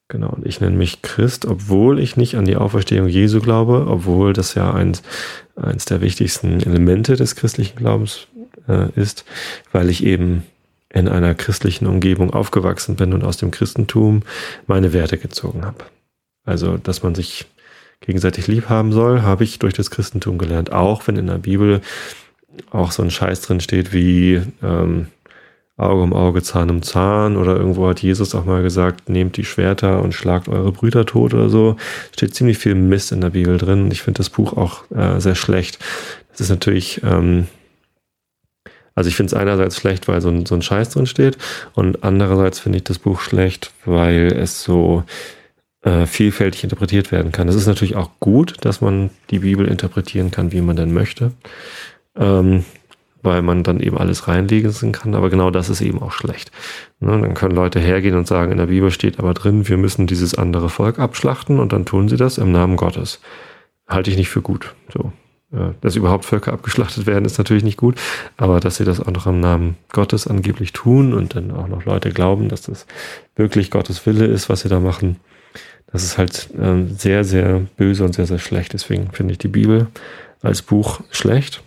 Genau, 0.08 0.30
und 0.30 0.46
ich 0.46 0.60
nenne 0.60 0.76
mich 0.76 1.02
Christ, 1.02 1.46
obwohl 1.46 1.98
ich 1.98 2.16
nicht 2.16 2.36
an 2.36 2.44
die 2.44 2.56
Auferstehung 2.56 3.08
Jesu 3.08 3.40
glaube, 3.40 3.86
obwohl 3.88 4.32
das 4.32 4.54
ja 4.54 4.72
eins, 4.72 5.02
eins 5.56 5.84
der 5.84 6.00
wichtigsten 6.00 6.60
Elemente 6.60 7.16
des 7.16 7.34
christlichen 7.34 7.76
Glaubens 7.76 8.28
äh, 8.68 8.88
ist, 8.94 9.24
weil 9.72 9.90
ich 9.90 10.04
eben 10.04 10.44
in 10.90 11.08
einer 11.08 11.34
christlichen 11.34 11.86
Umgebung 11.86 12.32
aufgewachsen 12.32 12.94
bin 12.94 13.12
und 13.12 13.24
aus 13.24 13.36
dem 13.36 13.50
Christentum 13.50 14.22
meine 14.68 14.92
Werte 14.92 15.18
gezogen 15.18 15.64
habe. 15.64 15.84
Also, 16.44 16.76
dass 16.76 17.02
man 17.02 17.16
sich 17.16 17.46
gegenseitig 18.00 18.46
lieb 18.46 18.68
haben 18.68 18.92
soll, 18.92 19.22
habe 19.22 19.42
ich 19.42 19.58
durch 19.58 19.74
das 19.74 19.90
Christentum 19.90 20.38
gelernt. 20.38 20.70
Auch 20.70 21.06
wenn 21.08 21.16
in 21.16 21.26
der 21.26 21.38
Bibel 21.38 21.80
auch 22.70 22.92
so 22.92 23.02
ein 23.02 23.10
Scheiß 23.10 23.40
drin 23.42 23.60
steht 23.60 23.92
wie 23.92 24.40
ähm, 24.62 25.08
Auge 25.78 26.02
um 26.02 26.14
Auge, 26.14 26.42
Zahn 26.42 26.70
um 26.70 26.82
Zahn 26.82 27.36
oder 27.36 27.56
irgendwo 27.56 27.86
hat 27.88 28.00
Jesus 28.00 28.34
auch 28.34 28.46
mal 28.46 28.62
gesagt, 28.62 29.10
nehmt 29.10 29.36
die 29.36 29.44
Schwerter 29.44 30.02
und 30.02 30.14
schlagt 30.14 30.48
eure 30.48 30.72
Brüder 30.72 31.04
tot 31.04 31.34
oder 31.34 31.50
so. 31.50 31.76
Steht 32.12 32.34
ziemlich 32.34 32.56
viel 32.56 32.74
Mist 32.74 33.12
in 33.12 33.20
der 33.20 33.30
Bibel 33.30 33.58
drin 33.58 33.90
ich 33.90 34.02
finde 34.02 34.18
das 34.18 34.30
Buch 34.30 34.56
auch 34.56 34.90
äh, 34.90 35.20
sehr 35.20 35.34
schlecht. 35.34 35.78
Das 36.30 36.40
ist 36.40 36.48
natürlich, 36.48 37.02
ähm, 37.04 37.46
also 38.94 39.08
ich 39.08 39.16
finde 39.16 39.34
es 39.34 39.40
einerseits 39.40 39.76
schlecht, 39.76 40.08
weil 40.08 40.22
so 40.22 40.30
ein, 40.30 40.46
so 40.46 40.54
ein 40.54 40.62
Scheiß 40.62 40.90
drin 40.90 41.06
steht 41.06 41.36
und 41.74 42.04
andererseits 42.04 42.58
finde 42.58 42.78
ich 42.78 42.84
das 42.84 42.98
Buch 42.98 43.20
schlecht, 43.20 43.72
weil 43.84 44.32
es 44.32 44.62
so 44.62 45.04
äh, 45.82 46.06
vielfältig 46.06 46.64
interpretiert 46.64 47.12
werden 47.12 47.32
kann. 47.32 47.48
Es 47.48 47.54
ist 47.54 47.66
natürlich 47.66 47.96
auch 47.96 48.10
gut, 48.18 48.56
dass 48.62 48.80
man 48.80 49.10
die 49.30 49.40
Bibel 49.40 49.68
interpretieren 49.68 50.30
kann, 50.30 50.52
wie 50.52 50.62
man 50.62 50.76
denn 50.76 50.94
möchte. 50.94 51.32
Ähm, 52.16 52.64
weil 53.26 53.42
man 53.42 53.62
dann 53.62 53.80
eben 53.80 53.98
alles 53.98 54.28
reinlegen 54.28 54.92
kann. 54.92 55.14
Aber 55.14 55.28
genau 55.28 55.50
das 55.50 55.68
ist 55.68 55.82
eben 55.82 56.00
auch 56.00 56.12
schlecht. 56.12 56.50
Ne, 57.00 57.20
dann 57.20 57.34
können 57.34 57.54
Leute 57.54 57.80
hergehen 57.80 58.16
und 58.16 58.26
sagen, 58.26 58.52
in 58.52 58.58
der 58.58 58.66
Bibel 58.66 58.90
steht 58.90 59.18
aber 59.18 59.34
drin, 59.34 59.68
wir 59.68 59.76
müssen 59.76 60.06
dieses 60.06 60.34
andere 60.34 60.70
Volk 60.70 60.98
abschlachten 60.98 61.58
und 61.58 61.72
dann 61.72 61.84
tun 61.84 62.08
sie 62.08 62.16
das 62.16 62.38
im 62.38 62.52
Namen 62.52 62.76
Gottes. 62.76 63.20
Halte 63.86 64.10
ich 64.10 64.16
nicht 64.16 64.30
für 64.30 64.42
gut. 64.42 64.74
So. 64.92 65.12
Dass 65.80 65.94
überhaupt 65.94 66.24
Völker 66.24 66.52
abgeschlachtet 66.52 67.06
werden, 67.06 67.24
ist 67.24 67.38
natürlich 67.38 67.62
nicht 67.62 67.76
gut, 67.76 67.94
aber 68.36 68.58
dass 68.58 68.76
sie 68.76 68.84
das 68.84 69.00
auch 69.00 69.12
noch 69.12 69.26
im 69.26 69.38
Namen 69.38 69.76
Gottes 69.92 70.26
angeblich 70.26 70.72
tun 70.72 71.14
und 71.14 71.36
dann 71.36 71.52
auch 71.52 71.68
noch 71.68 71.84
Leute 71.84 72.10
glauben, 72.10 72.48
dass 72.48 72.62
das 72.62 72.86
wirklich 73.36 73.70
Gottes 73.70 74.04
Wille 74.06 74.26
ist, 74.26 74.48
was 74.48 74.62
sie 74.62 74.68
da 74.68 74.80
machen, 74.80 75.16
das 75.92 76.02
ist 76.02 76.18
halt 76.18 76.50
ähm, 76.60 76.96
sehr, 76.96 77.24
sehr 77.24 77.60
böse 77.76 78.04
und 78.04 78.14
sehr, 78.14 78.26
sehr 78.26 78.38
schlecht. 78.38 78.72
Deswegen 78.72 79.10
finde 79.12 79.32
ich 79.32 79.38
die 79.38 79.48
Bibel 79.48 79.86
als 80.42 80.62
Buch 80.62 81.00
schlecht. 81.10 81.62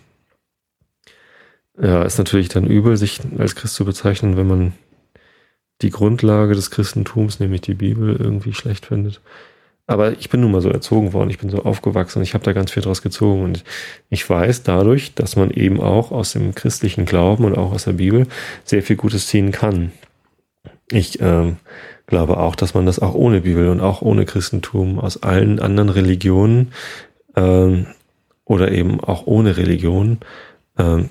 Ja, 1.81 2.03
ist 2.03 2.17
natürlich 2.17 2.49
dann 2.49 2.65
übel, 2.65 2.97
sich 2.97 3.19
als 3.37 3.55
Christ 3.55 3.75
zu 3.75 3.85
bezeichnen, 3.85 4.35
wenn 4.35 4.47
man 4.47 4.73
die 5.81 5.91
Grundlage 5.91 6.53
des 6.53 6.71
Christentums, 6.71 7.39
nämlich 7.39 7.61
die 7.61 7.73
Bibel, 7.73 8.17
irgendwie 8.17 8.53
schlecht 8.53 8.85
findet. 8.85 9.21
Aber 9.87 10.11
ich 10.11 10.29
bin 10.29 10.41
nun 10.41 10.51
mal 10.51 10.61
so 10.61 10.69
erzogen 10.69 11.13
worden, 11.13 11.29
ich 11.29 11.39
bin 11.39 11.49
so 11.49 11.63
aufgewachsen, 11.63 12.21
ich 12.21 12.33
habe 12.33 12.43
da 12.43 12.53
ganz 12.53 12.71
viel 12.71 12.83
draus 12.83 13.01
gezogen 13.01 13.43
und 13.43 13.63
ich 14.09 14.29
weiß 14.29 14.63
dadurch, 14.63 15.15
dass 15.15 15.35
man 15.35 15.49
eben 15.51 15.79
auch 15.79 16.11
aus 16.11 16.33
dem 16.33 16.53
christlichen 16.53 17.05
Glauben 17.05 17.45
und 17.45 17.57
auch 17.57 17.71
aus 17.71 17.85
der 17.85 17.93
Bibel 17.93 18.27
sehr 18.65 18.83
viel 18.83 18.97
Gutes 18.97 19.27
ziehen 19.27 19.51
kann. 19.51 19.91
ich 20.91 21.21
ähm, 21.21 21.57
glaube 22.05 22.37
auch, 22.37 22.55
dass 22.55 22.73
man 22.73 22.85
das 22.85 22.99
auch 22.99 23.15
ohne 23.15 23.41
Bibel 23.41 23.69
und 23.69 23.79
auch 23.79 24.01
ohne 24.01 24.25
Christentum 24.25 24.99
aus 24.99 25.23
allen 25.23 25.59
anderen 25.59 25.89
Religionen 25.89 26.71
ähm, 27.35 27.87
oder 28.45 28.71
eben 28.71 28.99
auch 28.99 29.25
ohne 29.25 29.57
Religion 29.57 30.19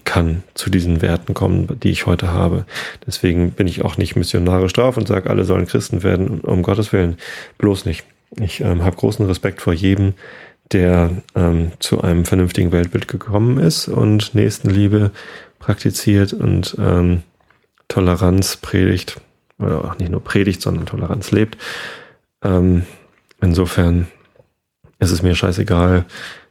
kann 0.05 0.43
zu 0.55 0.71
diesen 0.71 1.03
Werten 1.03 1.35
kommen, 1.35 1.79
die 1.83 1.91
ich 1.91 2.07
heute 2.07 2.33
habe. 2.33 2.65
Deswegen 3.07 3.51
bin 3.51 3.67
ich 3.67 3.85
auch 3.85 3.99
nicht 3.99 4.17
missionarisch 4.17 4.73
drauf 4.73 4.97
und 4.97 5.07
sage, 5.07 5.29
alle 5.29 5.45
sollen 5.45 5.67
Christen 5.67 6.03
werden, 6.03 6.41
um 6.41 6.63
Gottes 6.63 6.93
Willen. 6.93 7.19
Bloß 7.59 7.85
nicht. 7.85 8.05
Ich 8.41 8.61
ähm, 8.61 8.83
habe 8.85 8.97
großen 8.97 9.27
Respekt 9.27 9.61
vor 9.61 9.73
jedem, 9.73 10.15
der 10.73 11.11
ähm, 11.35 11.73
zu 11.79 12.01
einem 12.01 12.25
vernünftigen 12.25 12.73
Weltbild 12.73 13.09
gekommen 13.09 13.59
ist 13.59 13.89
und 13.89 14.35
Nächstenliebe 14.35 15.11
praktiziert 15.59 16.33
und 16.33 16.77
ähm, 16.79 17.23
Toleranz 17.89 18.57
predigt, 18.57 19.21
oder 19.59 19.85
auch 19.85 19.99
nicht 19.99 20.11
nur 20.11 20.23
predigt, 20.23 20.63
sondern 20.63 20.87
Toleranz 20.87 21.31
lebt. 21.31 21.57
Ähm, 22.43 22.85
insofern 23.41 24.09
ist 24.99 25.11
es 25.11 25.23
mir 25.23 25.35
scheißegal, 25.35 26.05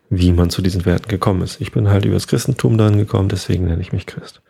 wie 0.09 0.31
man 0.31 0.49
zu 0.49 0.61
diesen 0.61 0.85
Werten 0.85 1.07
gekommen 1.07 1.41
ist. 1.41 1.59
Ich 1.61 1.71
bin 1.71 1.89
halt 1.89 2.05
übers 2.05 2.27
Christentum 2.27 2.77
dahin 2.77 2.97
gekommen, 2.97 3.29
deswegen 3.29 3.65
nenne 3.65 3.81
ich 3.81 3.91
mich 3.91 4.05
Christ. 4.05 4.41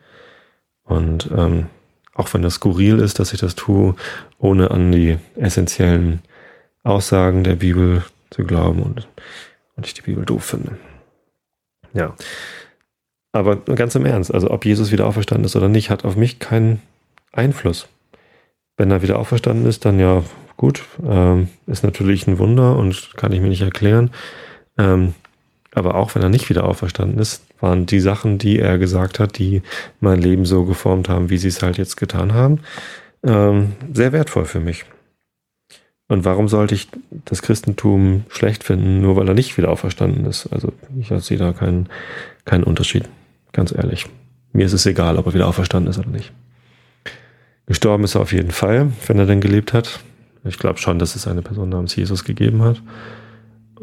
Und 0.83 1.29
ähm, 1.35 1.67
auch 2.13 2.33
wenn 2.33 2.41
das 2.41 2.55
skurril 2.55 2.99
ist, 2.99 3.19
dass 3.19 3.33
ich 3.33 3.39
das 3.39 3.55
tue, 3.55 3.95
ohne 4.39 4.71
an 4.71 4.91
die 4.91 5.17
essentiellen 5.35 6.21
Aussagen 6.83 7.43
der 7.43 7.55
Bibel 7.55 8.03
zu 8.29 8.43
glauben 8.43 8.81
und, 8.81 9.07
und 9.75 9.85
ich 9.85 9.93
die 9.93 10.01
Bibel 10.01 10.25
doof 10.25 10.43
finde. 10.43 10.77
Ja. 11.93 12.15
Aber 13.31 13.57
ganz 13.57 13.93
im 13.95 14.05
Ernst, 14.05 14.33
also 14.33 14.49
ob 14.49 14.65
Jesus 14.65 14.91
wieder 14.91 15.05
auferstanden 15.05 15.45
ist 15.45 15.55
oder 15.55 15.69
nicht, 15.69 15.89
hat 15.89 16.05
auf 16.05 16.15
mich 16.15 16.39
keinen 16.39 16.81
Einfluss. 17.31 17.87
Wenn 18.77 18.91
er 18.91 19.01
wieder 19.01 19.19
auferstanden 19.19 19.67
ist, 19.67 19.85
dann 19.85 19.99
ja 19.99 20.23
gut, 20.55 20.83
ähm, 21.05 21.49
ist 21.67 21.83
natürlich 21.83 22.27
ein 22.27 22.39
Wunder 22.39 22.75
und 22.75 23.11
kann 23.15 23.31
ich 23.31 23.41
mir 23.41 23.49
nicht 23.49 23.61
erklären. 23.61 24.11
Ähm, 24.77 25.13
aber 25.77 25.95
auch 25.95 26.15
wenn 26.15 26.23
er 26.23 26.29
nicht 26.29 26.49
wieder 26.49 26.63
auferstanden 26.63 27.19
ist, 27.19 27.43
waren 27.59 27.85
die 27.85 27.99
Sachen, 27.99 28.39
die 28.39 28.59
er 28.59 28.77
gesagt 28.77 29.19
hat, 29.19 29.37
die 29.37 29.61
mein 29.99 30.19
Leben 30.19 30.45
so 30.45 30.65
geformt 30.65 31.07
haben, 31.07 31.29
wie 31.29 31.37
sie 31.37 31.49
es 31.49 31.61
halt 31.61 31.77
jetzt 31.77 31.97
getan 31.97 32.33
haben, 32.33 32.61
ähm, 33.23 33.73
sehr 33.93 34.11
wertvoll 34.11 34.45
für 34.45 34.59
mich. 34.59 34.85
Und 36.07 36.25
warum 36.25 36.47
sollte 36.47 36.73
ich 36.73 36.87
das 37.25 37.41
Christentum 37.41 38.23
schlecht 38.29 38.63
finden, 38.63 39.01
nur 39.01 39.17
weil 39.17 39.27
er 39.27 39.33
nicht 39.33 39.57
wieder 39.57 39.69
auferstanden 39.69 40.25
ist? 40.25 40.47
Also 40.47 40.73
ich 40.99 41.09
sehe 41.23 41.37
da 41.37 41.53
keinen, 41.53 41.89
keinen 42.45 42.63
Unterschied, 42.63 43.03
ganz 43.51 43.71
ehrlich. 43.71 44.07
Mir 44.53 44.65
ist 44.65 44.73
es 44.73 44.85
egal, 44.85 45.17
ob 45.17 45.27
er 45.27 45.33
wieder 45.33 45.47
auferstanden 45.47 45.91
ist 45.91 45.99
oder 45.99 46.09
nicht. 46.09 46.31
Gestorben 47.67 48.05
ist 48.05 48.15
er 48.15 48.21
auf 48.21 48.31
jeden 48.31 48.51
Fall, 48.51 48.91
wenn 49.05 49.19
er 49.19 49.25
denn 49.25 49.41
gelebt 49.41 49.73
hat. 49.73 49.99
Ich 50.43 50.57
glaube 50.57 50.79
schon, 50.79 50.97
dass 50.97 51.15
es 51.15 51.27
eine 51.27 51.41
Person 51.41 51.69
namens 51.69 51.95
Jesus 51.95 52.23
gegeben 52.23 52.63
hat, 52.63 52.81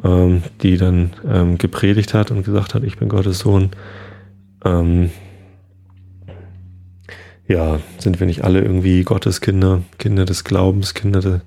ähm, 0.02 0.42
die 0.62 0.76
dann 0.76 1.12
ähm, 1.26 1.58
gepredigt 1.58 2.14
hat 2.14 2.30
und 2.30 2.44
gesagt 2.44 2.74
hat, 2.74 2.84
ich 2.84 2.98
bin 2.98 3.08
Gottes 3.08 3.40
Sohn. 3.40 3.70
Ähm, 4.64 5.10
ja, 7.46 7.80
sind 7.98 8.20
wir 8.20 8.26
nicht 8.26 8.42
alle 8.44 8.62
irgendwie 8.62 9.02
Gottes 9.04 9.40
Kinder, 9.40 9.82
Kinder 9.98 10.24
des 10.24 10.44
Glaubens, 10.44 10.94
Kinder 10.94 11.20
de, 11.20 11.40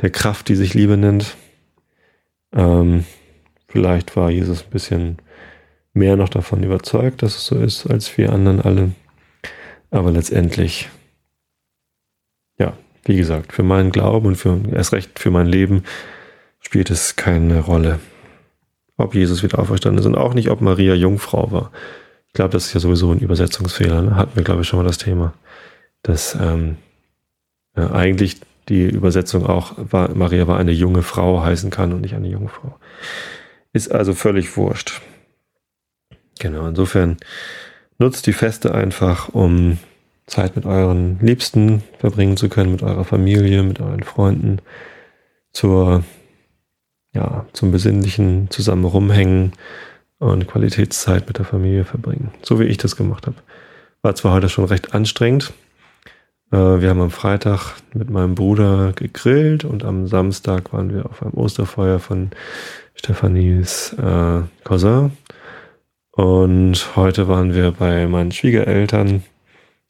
der 0.00 0.10
Kraft, 0.10 0.48
die 0.48 0.56
sich 0.56 0.74
Liebe 0.74 0.96
nennt? 0.96 1.36
Ähm, 2.54 3.04
vielleicht 3.68 4.16
war 4.16 4.30
Jesus 4.30 4.62
ein 4.62 4.70
bisschen 4.70 5.18
mehr 5.92 6.16
noch 6.16 6.28
davon 6.28 6.62
überzeugt, 6.62 7.22
dass 7.22 7.36
es 7.36 7.46
so 7.46 7.56
ist, 7.56 7.86
als 7.86 8.16
wir 8.16 8.32
anderen 8.32 8.60
alle. 8.60 8.92
Aber 9.90 10.10
letztendlich 10.10 10.88
wie 13.06 13.16
gesagt, 13.16 13.52
für 13.52 13.62
meinen 13.62 13.92
Glauben 13.92 14.26
und 14.26 14.36
für, 14.36 14.60
erst 14.72 14.92
recht 14.92 15.18
für 15.18 15.30
mein 15.30 15.46
Leben 15.46 15.84
spielt 16.66 16.90
es 16.90 17.14
keine 17.14 17.60
Rolle, 17.60 18.00
ob 18.96 19.14
Jesus 19.14 19.44
wieder 19.44 19.60
auferstanden 19.60 20.00
ist 20.00 20.06
und 20.06 20.16
auch 20.16 20.34
nicht, 20.34 20.50
ob 20.50 20.60
Maria 20.60 20.94
Jungfrau 20.94 21.52
war. 21.52 21.70
Ich 22.26 22.32
glaube, 22.32 22.50
das 22.50 22.66
ist 22.66 22.74
ja 22.74 22.80
sowieso 22.80 23.12
ein 23.12 23.20
Übersetzungsfehler. 23.20 24.02
Ne? 24.02 24.16
Hatten 24.16 24.34
wir, 24.34 24.42
glaube 24.42 24.62
ich, 24.62 24.66
schon 24.66 24.80
mal 24.80 24.84
das 24.84 24.98
Thema, 24.98 25.32
dass 26.02 26.34
ähm, 26.34 26.76
ja, 27.76 27.92
eigentlich 27.92 28.40
die 28.68 28.82
Übersetzung 28.82 29.46
auch 29.46 29.74
war, 29.76 30.12
Maria 30.16 30.48
war 30.48 30.58
eine 30.58 30.72
junge 30.72 31.02
Frau 31.02 31.40
heißen 31.40 31.70
kann 31.70 31.92
und 31.92 32.00
nicht 32.00 32.16
eine 32.16 32.26
Jungfrau. 32.26 32.76
Ist 33.72 33.92
also 33.92 34.12
völlig 34.12 34.56
wurscht. 34.56 35.02
Genau, 36.40 36.66
insofern 36.66 37.16
nutzt 37.98 38.26
die 38.26 38.32
Feste 38.32 38.74
einfach, 38.74 39.28
um 39.28 39.78
Zeit 40.26 40.56
mit 40.56 40.66
euren 40.66 41.20
Liebsten 41.20 41.84
verbringen 42.00 42.36
zu 42.36 42.48
können, 42.48 42.72
mit 42.72 42.82
eurer 42.82 43.04
Familie, 43.04 43.62
mit 43.62 43.78
euren 43.78 44.02
Freunden, 44.02 44.60
zur, 45.52 46.02
ja, 47.16 47.46
zum 47.52 47.72
besinnlichen 47.72 48.50
zusammen 48.50 48.84
rumhängen 48.84 49.52
und 50.18 50.46
Qualitätszeit 50.46 51.26
mit 51.26 51.38
der 51.38 51.44
Familie 51.44 51.84
verbringen. 51.84 52.30
So 52.42 52.60
wie 52.60 52.64
ich 52.64 52.76
das 52.76 52.96
gemacht 52.96 53.26
habe. 53.26 53.36
War 54.02 54.14
zwar 54.14 54.32
heute 54.32 54.48
schon 54.48 54.66
recht 54.66 54.94
anstrengend. 54.94 55.52
Äh, 56.52 56.56
wir 56.56 56.90
haben 56.90 57.00
am 57.00 57.10
Freitag 57.10 57.74
mit 57.94 58.10
meinem 58.10 58.34
Bruder 58.34 58.92
gegrillt 58.94 59.64
und 59.64 59.84
am 59.84 60.06
Samstag 60.06 60.72
waren 60.72 60.94
wir 60.94 61.06
auf 61.06 61.22
einem 61.22 61.34
Osterfeuer 61.34 61.98
von 61.98 62.30
Stephanies 62.94 63.94
äh, 63.94 64.42
Cousin. 64.64 65.12
Und 66.12 66.96
heute 66.96 67.28
waren 67.28 67.54
wir 67.54 67.72
bei 67.72 68.06
meinen 68.06 68.32
Schwiegereltern 68.32 69.22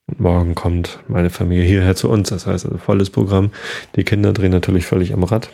und 0.06 0.20
morgen 0.20 0.54
kommt 0.54 1.00
meine 1.08 1.30
Familie 1.30 1.64
hierher 1.64 1.94
zu 1.96 2.08
uns. 2.08 2.30
Das 2.30 2.46
heißt 2.46 2.66
also 2.66 2.78
volles 2.78 3.10
Programm. 3.10 3.50
Die 3.96 4.04
Kinder 4.04 4.32
drehen 4.32 4.50
natürlich 4.52 4.86
völlig 4.86 5.12
am 5.12 5.24
Rad, 5.24 5.50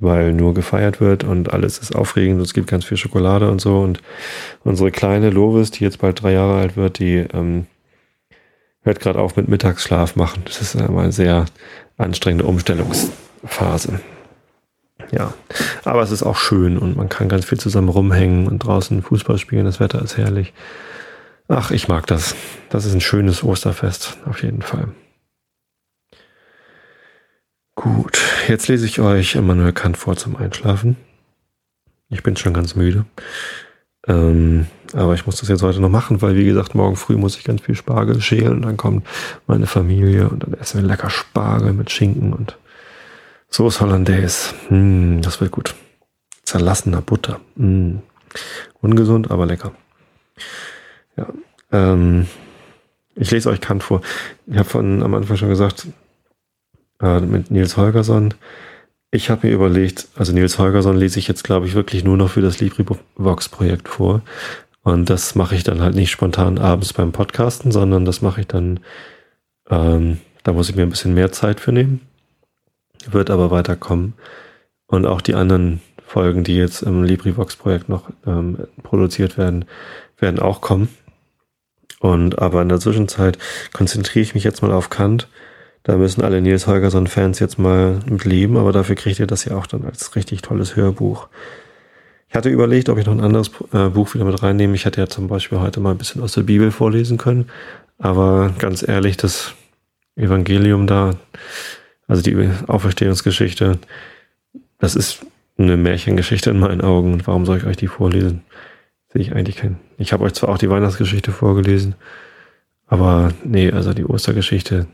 weil 0.00 0.32
nur 0.32 0.54
gefeiert 0.54 1.00
wird 1.00 1.24
und 1.24 1.52
alles 1.52 1.78
ist 1.78 1.94
aufregend. 1.94 2.40
Es 2.40 2.54
gibt 2.54 2.68
ganz 2.68 2.84
viel 2.84 2.96
Schokolade 2.96 3.50
und 3.50 3.60
so. 3.60 3.80
Und 3.80 4.00
unsere 4.64 4.90
kleine 4.90 5.30
Lovis, 5.30 5.70
die 5.70 5.84
jetzt 5.84 5.98
bald 5.98 6.22
drei 6.22 6.32
Jahre 6.32 6.60
alt 6.60 6.76
wird, 6.76 6.98
die 6.98 7.16
ähm, 7.16 7.66
hört 8.82 9.00
gerade 9.00 9.18
auf 9.18 9.36
mit 9.36 9.48
Mittagsschlaf 9.48 10.16
machen. 10.16 10.42
Das 10.44 10.60
ist 10.60 10.74
immer 10.74 11.02
eine 11.02 11.12
sehr 11.12 11.46
anstrengende 11.96 12.44
Umstellungsphase. 12.44 14.00
Ja, 15.10 15.32
aber 15.84 16.02
es 16.02 16.10
ist 16.10 16.22
auch 16.22 16.36
schön 16.36 16.76
und 16.76 16.96
man 16.96 17.08
kann 17.08 17.28
ganz 17.28 17.44
viel 17.44 17.58
zusammen 17.58 17.88
rumhängen 17.88 18.46
und 18.46 18.58
draußen 18.60 19.02
Fußball 19.02 19.38
spielen. 19.38 19.64
Das 19.64 19.80
Wetter 19.80 20.02
ist 20.02 20.16
herrlich. 20.16 20.52
Ach, 21.48 21.70
ich 21.70 21.88
mag 21.88 22.06
das. 22.06 22.34
Das 22.68 22.84
ist 22.84 22.94
ein 22.94 23.00
schönes 23.00 23.42
Osterfest, 23.42 24.18
auf 24.26 24.42
jeden 24.42 24.62
Fall. 24.62 24.88
Gut, 27.80 28.18
jetzt 28.48 28.66
lese 28.66 28.86
ich 28.86 28.98
euch 28.98 29.36
Immanuel 29.36 29.72
Kant 29.72 29.96
vor 29.96 30.16
zum 30.16 30.34
Einschlafen. 30.34 30.96
Ich 32.08 32.24
bin 32.24 32.36
schon 32.36 32.52
ganz 32.52 32.74
müde. 32.74 33.04
Ähm, 34.08 34.66
aber 34.94 35.14
ich 35.14 35.26
muss 35.26 35.36
das 35.36 35.48
jetzt 35.48 35.62
heute 35.62 35.78
noch 35.80 35.88
machen, 35.88 36.20
weil 36.20 36.34
wie 36.34 36.44
gesagt, 36.44 36.74
morgen 36.74 36.96
früh 36.96 37.16
muss 37.16 37.36
ich 37.36 37.44
ganz 37.44 37.60
viel 37.60 37.76
Spargel 37.76 38.20
schälen 38.20 38.54
und 38.54 38.62
dann 38.62 38.76
kommt 38.76 39.06
meine 39.46 39.68
Familie 39.68 40.28
und 40.28 40.42
dann 40.42 40.54
essen 40.54 40.82
wir 40.82 40.88
lecker 40.88 41.08
Spargel 41.08 41.72
mit 41.72 41.88
Schinken 41.92 42.32
und 42.32 42.58
Soße 43.48 43.80
Hollandaise. 43.80 44.54
Mm, 44.70 45.20
das 45.20 45.40
wird 45.40 45.52
gut. 45.52 45.76
Zerlassener 46.42 47.00
Butter. 47.00 47.40
Mm. 47.54 47.98
Ungesund, 48.80 49.30
aber 49.30 49.46
lecker. 49.46 49.70
Ja. 51.16 51.28
Ähm, 51.70 52.26
ich 53.14 53.30
lese 53.30 53.50
euch 53.50 53.60
Kant 53.60 53.84
vor. 53.84 54.00
Ich 54.48 54.58
habe 54.58 54.68
von 54.68 55.00
am 55.04 55.14
Anfang 55.14 55.36
schon 55.36 55.48
gesagt, 55.48 55.86
äh, 57.00 57.20
mit 57.20 57.50
Nils 57.50 57.76
Holgersson. 57.76 58.34
Ich 59.10 59.30
habe 59.30 59.46
mir 59.46 59.54
überlegt, 59.54 60.08
also 60.16 60.32
Nils 60.32 60.58
Holgersson 60.58 60.96
lese 60.96 61.18
ich 61.18 61.28
jetzt, 61.28 61.44
glaube 61.44 61.66
ich, 61.66 61.74
wirklich 61.74 62.04
nur 62.04 62.16
noch 62.16 62.30
für 62.30 62.42
das 62.42 62.60
LibriVox-Projekt 62.60 63.88
vor. 63.88 64.22
Und 64.82 65.10
das 65.10 65.34
mache 65.34 65.54
ich 65.54 65.64
dann 65.64 65.80
halt 65.80 65.94
nicht 65.94 66.10
spontan 66.10 66.58
abends 66.58 66.92
beim 66.92 67.12
Podcasten, 67.12 67.72
sondern 67.72 68.04
das 68.04 68.22
mache 68.22 68.42
ich 68.42 68.46
dann, 68.46 68.80
ähm, 69.70 70.18
da 70.44 70.52
muss 70.52 70.68
ich 70.68 70.76
mir 70.76 70.82
ein 70.82 70.90
bisschen 70.90 71.14
mehr 71.14 71.32
Zeit 71.32 71.60
für 71.60 71.72
nehmen. 71.72 72.00
Wird 73.10 73.30
aber 73.30 73.50
weiterkommen. 73.50 74.14
Und 74.86 75.06
auch 75.06 75.20
die 75.20 75.34
anderen 75.34 75.80
Folgen, 76.06 76.42
die 76.42 76.56
jetzt 76.56 76.82
im 76.82 77.04
LibriVox-Projekt 77.04 77.88
noch 77.88 78.10
ähm, 78.26 78.66
produziert 78.82 79.36
werden, 79.36 79.66
werden 80.18 80.38
auch 80.38 80.60
kommen. 80.60 80.88
Und 82.00 82.38
aber 82.38 82.62
in 82.62 82.68
der 82.68 82.80
Zwischenzeit 82.80 83.38
konzentriere 83.72 84.22
ich 84.22 84.34
mich 84.34 84.44
jetzt 84.44 84.62
mal 84.62 84.72
auf 84.72 84.88
Kant. 84.88 85.28
Da 85.82 85.96
müssen 85.96 86.22
alle 86.22 86.40
Nils 86.40 86.66
Holgersson-Fans 86.66 87.38
jetzt 87.38 87.58
mal 87.58 88.00
mit 88.08 88.24
leben, 88.24 88.56
aber 88.56 88.72
dafür 88.72 88.96
kriegt 88.96 89.18
ihr 89.20 89.26
das 89.26 89.44
ja 89.44 89.56
auch 89.56 89.66
dann 89.66 89.84
als 89.84 90.16
richtig 90.16 90.42
tolles 90.42 90.76
Hörbuch. 90.76 91.28
Ich 92.28 92.34
hatte 92.34 92.50
überlegt, 92.50 92.88
ob 92.88 92.98
ich 92.98 93.06
noch 93.06 93.14
ein 93.14 93.22
anderes 93.22 93.50
äh, 93.72 93.88
Buch 93.88 94.12
wieder 94.14 94.24
mit 94.24 94.42
reinnehme. 94.42 94.74
Ich 94.74 94.84
hätte 94.84 95.00
ja 95.00 95.06
zum 95.06 95.28
Beispiel 95.28 95.60
heute 95.60 95.80
mal 95.80 95.92
ein 95.92 95.98
bisschen 95.98 96.22
aus 96.22 96.32
der 96.32 96.42
Bibel 96.42 96.70
vorlesen 96.70 97.16
können. 97.16 97.48
Aber 97.96 98.52
ganz 98.58 98.86
ehrlich, 98.86 99.16
das 99.16 99.54
Evangelium 100.14 100.86
da, 100.86 101.14
also 102.06 102.22
die 102.22 102.50
Auferstehungsgeschichte, 102.66 103.78
das 104.78 104.94
ist 104.94 105.24
eine 105.56 105.76
Märchengeschichte 105.76 106.50
in 106.50 106.58
meinen 106.58 106.82
Augen. 106.82 107.14
Und 107.14 107.26
warum 107.26 107.46
soll 107.46 107.58
ich 107.58 107.64
euch 107.64 107.76
die 107.76 107.88
vorlesen? 107.88 108.42
Sehe 109.12 109.22
ich 109.22 109.32
eigentlich 109.32 109.56
keinen. 109.56 109.80
Ich 109.96 110.12
habe 110.12 110.24
euch 110.24 110.34
zwar 110.34 110.50
auch 110.50 110.58
die 110.58 110.68
Weihnachtsgeschichte 110.68 111.32
vorgelesen, 111.32 111.94
aber 112.86 113.32
nee, 113.42 113.70
also 113.70 113.94
die 113.94 114.04
Ostergeschichte, 114.04 114.86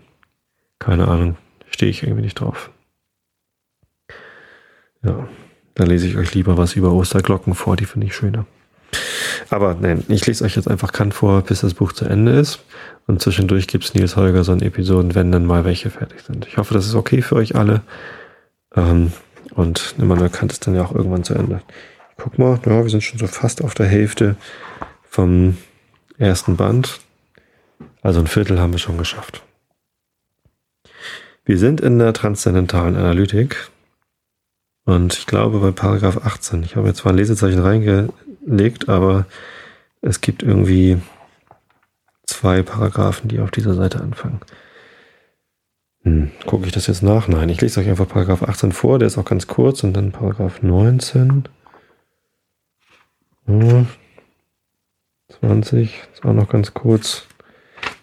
Keine 0.78 1.08
Ahnung, 1.08 1.36
stehe 1.70 1.90
ich 1.90 2.02
irgendwie 2.02 2.22
nicht 2.22 2.40
drauf. 2.40 2.70
Ja, 5.02 5.28
da 5.74 5.84
lese 5.84 6.06
ich 6.06 6.16
euch 6.16 6.34
lieber 6.34 6.56
was 6.56 6.74
über 6.74 6.92
Osterglocken 6.92 7.54
vor, 7.54 7.76
die 7.76 7.84
finde 7.84 8.06
ich 8.06 8.14
schöner. 8.14 8.46
Aber 9.50 9.74
nein, 9.74 10.04
ich 10.08 10.26
lese 10.26 10.44
euch 10.44 10.56
jetzt 10.56 10.68
einfach 10.68 10.92
Kant 10.92 11.14
vor, 11.14 11.42
bis 11.42 11.60
das 11.60 11.74
Buch 11.74 11.92
zu 11.92 12.04
Ende 12.04 12.32
ist. 12.32 12.60
Und 13.06 13.20
zwischendurch 13.20 13.66
gibt 13.66 13.84
es 13.84 13.94
Nils 13.94 14.16
Holgersson 14.16 14.62
Episoden, 14.62 15.14
wenn 15.14 15.32
dann 15.32 15.44
mal 15.44 15.64
welche 15.64 15.90
fertig 15.90 16.22
sind. 16.22 16.46
Ich 16.46 16.56
hoffe, 16.56 16.74
das 16.74 16.86
ist 16.86 16.94
okay 16.94 17.22
für 17.22 17.36
euch 17.36 17.54
alle. 17.54 17.82
Ähm, 18.74 19.12
und 19.54 19.94
Immanuel 19.98 20.30
Kant 20.30 20.52
ist 20.52 20.66
dann 20.66 20.74
ja 20.74 20.84
auch 20.84 20.94
irgendwann 20.94 21.24
zu 21.24 21.34
Ende. 21.34 21.60
Guck 22.16 22.38
mal, 22.38 22.58
ja, 22.64 22.82
wir 22.82 22.90
sind 22.90 23.02
schon 23.02 23.18
so 23.18 23.26
fast 23.26 23.62
auf 23.62 23.74
der 23.74 23.86
Hälfte 23.86 24.36
vom 25.08 25.56
ersten 26.18 26.56
Band. 26.56 27.00
Also 28.02 28.20
ein 28.20 28.26
Viertel 28.26 28.60
haben 28.60 28.72
wir 28.72 28.78
schon 28.78 28.98
geschafft. 28.98 29.42
Wir 31.44 31.58
sind 31.58 31.80
in 31.80 31.98
der 31.98 32.14
transzendentalen 32.14 32.96
Analytik. 32.96 33.70
Und 34.86 35.14
ich 35.14 35.26
glaube 35.26 35.60
bei 35.60 35.70
Paragraph 35.70 36.24
18, 36.24 36.62
ich 36.62 36.76
habe 36.76 36.88
jetzt 36.88 36.98
zwar 36.98 37.12
ein 37.12 37.18
Lesezeichen 37.18 37.60
reingelegt, 37.60 38.88
aber 38.88 39.26
es 40.00 40.20
gibt 40.20 40.42
irgendwie 40.42 40.98
zwei 42.26 42.62
Paragraphen, 42.62 43.28
die 43.28 43.40
auf 43.40 43.50
dieser 43.50 43.74
Seite 43.74 44.00
anfangen. 44.00 44.40
Hm, 46.02 46.30
gucke 46.46 46.66
ich 46.66 46.72
das 46.72 46.86
jetzt 46.86 47.02
nach? 47.02 47.28
Nein, 47.28 47.48
ich 47.48 47.60
lese 47.60 47.80
euch 47.80 47.88
einfach 47.88 48.08
Paragraph 48.08 48.42
18 48.42 48.72
vor, 48.72 48.98
der 48.98 49.06
ist 49.06 49.16
auch 49.16 49.24
ganz 49.24 49.46
kurz 49.46 49.82
und 49.84 49.94
dann 49.94 50.12
Paragraph 50.12 50.62
19. 50.62 51.48
Hm, 53.46 53.86
20, 55.40 56.02
ist 56.12 56.24
auch 56.24 56.34
noch 56.34 56.48
ganz 56.48 56.74
kurz. 56.74 57.26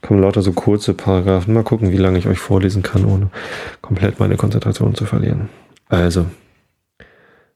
Kommen 0.02 0.22
lauter 0.22 0.42
so 0.42 0.52
kurze 0.52 0.94
Paragraphen. 0.94 1.54
Mal 1.54 1.64
gucken, 1.64 1.92
wie 1.92 1.98
lange 1.98 2.18
ich 2.18 2.28
euch 2.28 2.40
vorlesen 2.40 2.82
kann, 2.84 3.06
ohne 3.06 3.30
komplett 3.82 4.20
meine 4.20 4.36
Konzentration 4.36 4.96
zu 4.96 5.06
verlieren. 5.06 5.50
Also, 5.90 6.26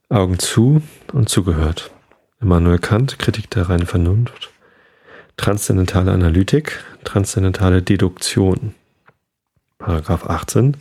Augen 0.09 0.37
zu 0.37 0.81
und 1.13 1.29
zugehört. 1.29 1.91
Immanuel 2.39 2.79
Kant, 2.79 3.17
Kritik 3.17 3.49
der 3.49 3.69
reinen 3.69 3.87
Vernunft. 3.87 4.51
Transzendentale 5.37 6.11
Analytik, 6.11 6.83
transzendentale 7.03 7.81
Deduktion. 7.81 8.75
Paragraph 9.79 10.25
18. 10.25 10.77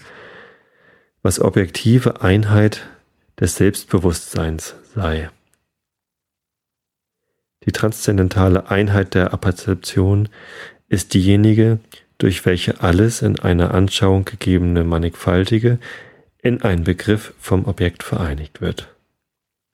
Was 1.22 1.40
objektive 1.40 2.20
Einheit 2.20 2.86
des 3.40 3.56
Selbstbewusstseins 3.56 4.74
sei. 4.94 5.30
Die 7.64 7.72
transzendentale 7.72 8.70
Einheit 8.70 9.14
der 9.14 9.32
Apperzeption 9.32 10.28
ist 10.94 11.12
diejenige, 11.12 11.80
durch 12.18 12.46
welche 12.46 12.80
alles 12.80 13.20
in 13.20 13.40
einer 13.40 13.74
Anschauung 13.74 14.24
gegebene 14.24 14.84
Mannigfaltige 14.84 15.78
in 16.40 16.62
einen 16.62 16.84
Begriff 16.84 17.34
vom 17.40 17.66
Objekt 17.66 18.02
vereinigt 18.02 18.60
wird. 18.60 18.88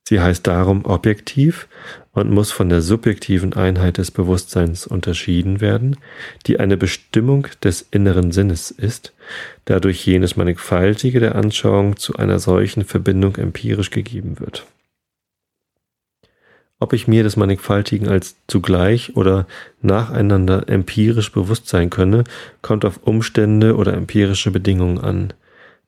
Sie 0.09 0.19
heißt 0.19 0.45
darum 0.47 0.83
objektiv 0.83 1.67
und 2.11 2.31
muss 2.31 2.51
von 2.51 2.67
der 2.67 2.81
subjektiven 2.81 3.53
Einheit 3.53 3.97
des 3.97 4.11
Bewusstseins 4.11 4.87
unterschieden 4.87 5.61
werden, 5.61 5.95
die 6.47 6.59
eine 6.59 6.75
Bestimmung 6.75 7.47
des 7.63 7.87
inneren 7.91 8.31
Sinnes 8.31 8.71
ist, 8.71 9.13
da 9.65 9.79
durch 9.79 10.05
jenes 10.05 10.35
Mannigfaltige 10.35 11.19
der 11.19 11.35
Anschauung 11.35 11.97
zu 11.97 12.15
einer 12.15 12.39
solchen 12.39 12.83
Verbindung 12.83 13.37
empirisch 13.37 13.91
gegeben 13.91 14.39
wird. 14.39 14.65
Ob 16.81 16.91
ich 16.91 17.07
mir 17.07 17.23
des 17.23 17.37
Mannigfaltigen 17.37 18.09
als 18.09 18.35
zugleich 18.47 19.15
oder 19.15 19.47
nacheinander 19.81 20.67
empirisch 20.67 21.31
bewusst 21.31 21.69
sein 21.69 21.89
könne, 21.89 22.25
kommt 22.61 22.83
auf 22.83 22.99
Umstände 23.03 23.77
oder 23.77 23.93
empirische 23.93 24.51
Bedingungen 24.51 24.99
an 24.99 25.33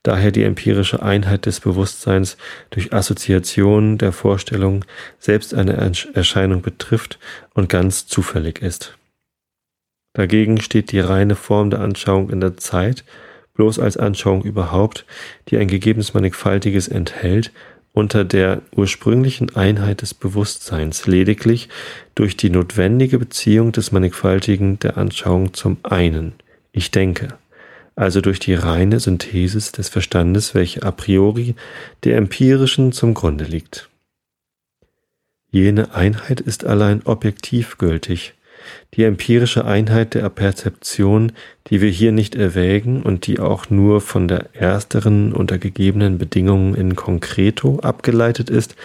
daher 0.04 0.32
die 0.32 0.44
empirische 0.44 1.02
Einheit 1.02 1.46
des 1.46 1.62
Bewusstseins 1.62 2.38
durch 2.70 2.94
Assoziation 2.94 3.98
der 3.98 4.12
Vorstellung 4.12 4.86
selbst 5.18 5.54
eine 5.54 5.74
Erscheinung 6.14 6.62
betrifft 6.62 7.18
und 7.54 7.70
ganz 7.70 8.06
zufällig 8.06 8.62
ist. 8.62 8.98
Dagegen 10.14 10.62
steht 10.62 10.92
die 10.92 11.00
reine 11.00 11.36
Form 11.36 11.72
der 11.72 11.80
Anschauung 11.80 12.30
in 12.30 12.42
der 12.42 12.58
Zeit, 12.58 13.04
bloß 13.56 13.80
als 13.80 13.98
Anschauung 13.98 14.44
überhaupt, 14.44 15.06
die 15.50 15.58
ein 15.58 15.68
gegebenes 15.68 16.14
Mannigfaltiges 16.14 16.88
enthält, 16.88 17.52
unter 17.94 18.26
der 18.26 18.62
ursprünglichen 18.76 19.56
Einheit 19.56 20.02
des 20.02 20.14
Bewusstseins 20.14 21.06
lediglich 21.06 21.70
durch 22.16 22.36
die 22.36 22.50
notwendige 22.50 23.20
Beziehung 23.20 23.72
des 23.72 23.92
Mannigfaltigen 23.92 24.80
der 24.80 24.98
Anschauung 24.98 25.54
zum 25.54 25.78
einen, 25.84 26.34
ich 26.72 26.90
denke, 26.92 27.38
also 27.96 28.20
durch 28.22 28.40
die 28.40 28.56
reine 28.56 29.00
Synthesis 29.00 29.72
des 29.72 29.90
Verstandes, 29.90 30.56
welche 30.56 30.82
a 30.82 30.92
priori 30.92 31.56
der 32.04 32.18
empirischen 32.18 32.92
zum 32.92 33.14
Grunde 33.14 33.44
liegt. 33.44 33.90
Jene 35.52 35.94
Einheit 35.94 36.40
ist 36.40 36.66
allein 36.66 37.04
objektiv 37.06 37.78
gültig. 37.78 38.34
Die 38.94 39.04
empirische 39.04 39.66
Einheit 39.66 40.14
der 40.14 40.30
Perzeption, 40.30 41.32
die 41.68 41.82
wir 41.82 41.90
hier 41.90 42.12
nicht 42.12 42.36
erwägen 42.36 43.04
und 43.04 43.28
die 43.28 43.40
auch 43.40 43.70
nur 43.70 44.02
von 44.02 44.28
der 44.28 44.50
ersteren 44.54 45.34
unter 45.34 45.58
gegebenen 45.58 46.18
Bedingungen 46.18 46.76
in 46.76 46.96
concreto 46.96 47.80
abgeleitet 47.80 48.50
ist, 48.50 48.76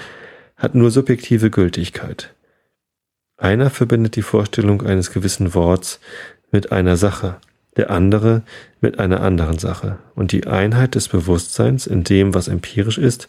hat 0.57 0.75
nur 0.75 0.91
subjektive 0.91 1.51
Gültigkeit. 1.51 2.35
Einer 3.37 3.71
verbindet 3.71 4.17
die 4.17 4.23
Vorstellung 4.23 4.83
eines 4.83 5.13
gewissen 5.13 5.55
Worts 5.55 6.01
mit 6.51 6.73
einer 6.73 6.97
Sache, 6.97 7.37
der 7.77 7.91
andere 7.91 8.43
mit 8.81 8.99
einer 8.99 9.21
anderen 9.21 9.59
Sache. 9.59 9.99
Und 10.15 10.33
die 10.33 10.47
Einheit 10.47 10.97
des 10.97 11.09
Bewusstseins 11.09 11.87
in 11.87 12.03
dem, 12.03 12.35
was 12.35 12.49
empirisch 12.49 12.99
ist, 12.99 13.29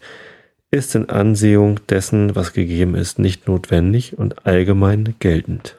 ist 0.71 0.95
in 0.95 1.09
Ansehung 1.09 1.79
dessen, 1.87 2.35
was 2.35 2.53
gegeben 2.53 2.95
ist, 2.95 3.19
nicht 3.19 3.47
notwendig 3.47 4.17
und 4.17 4.45
allgemein 4.45 5.15
geltend. 5.19 5.78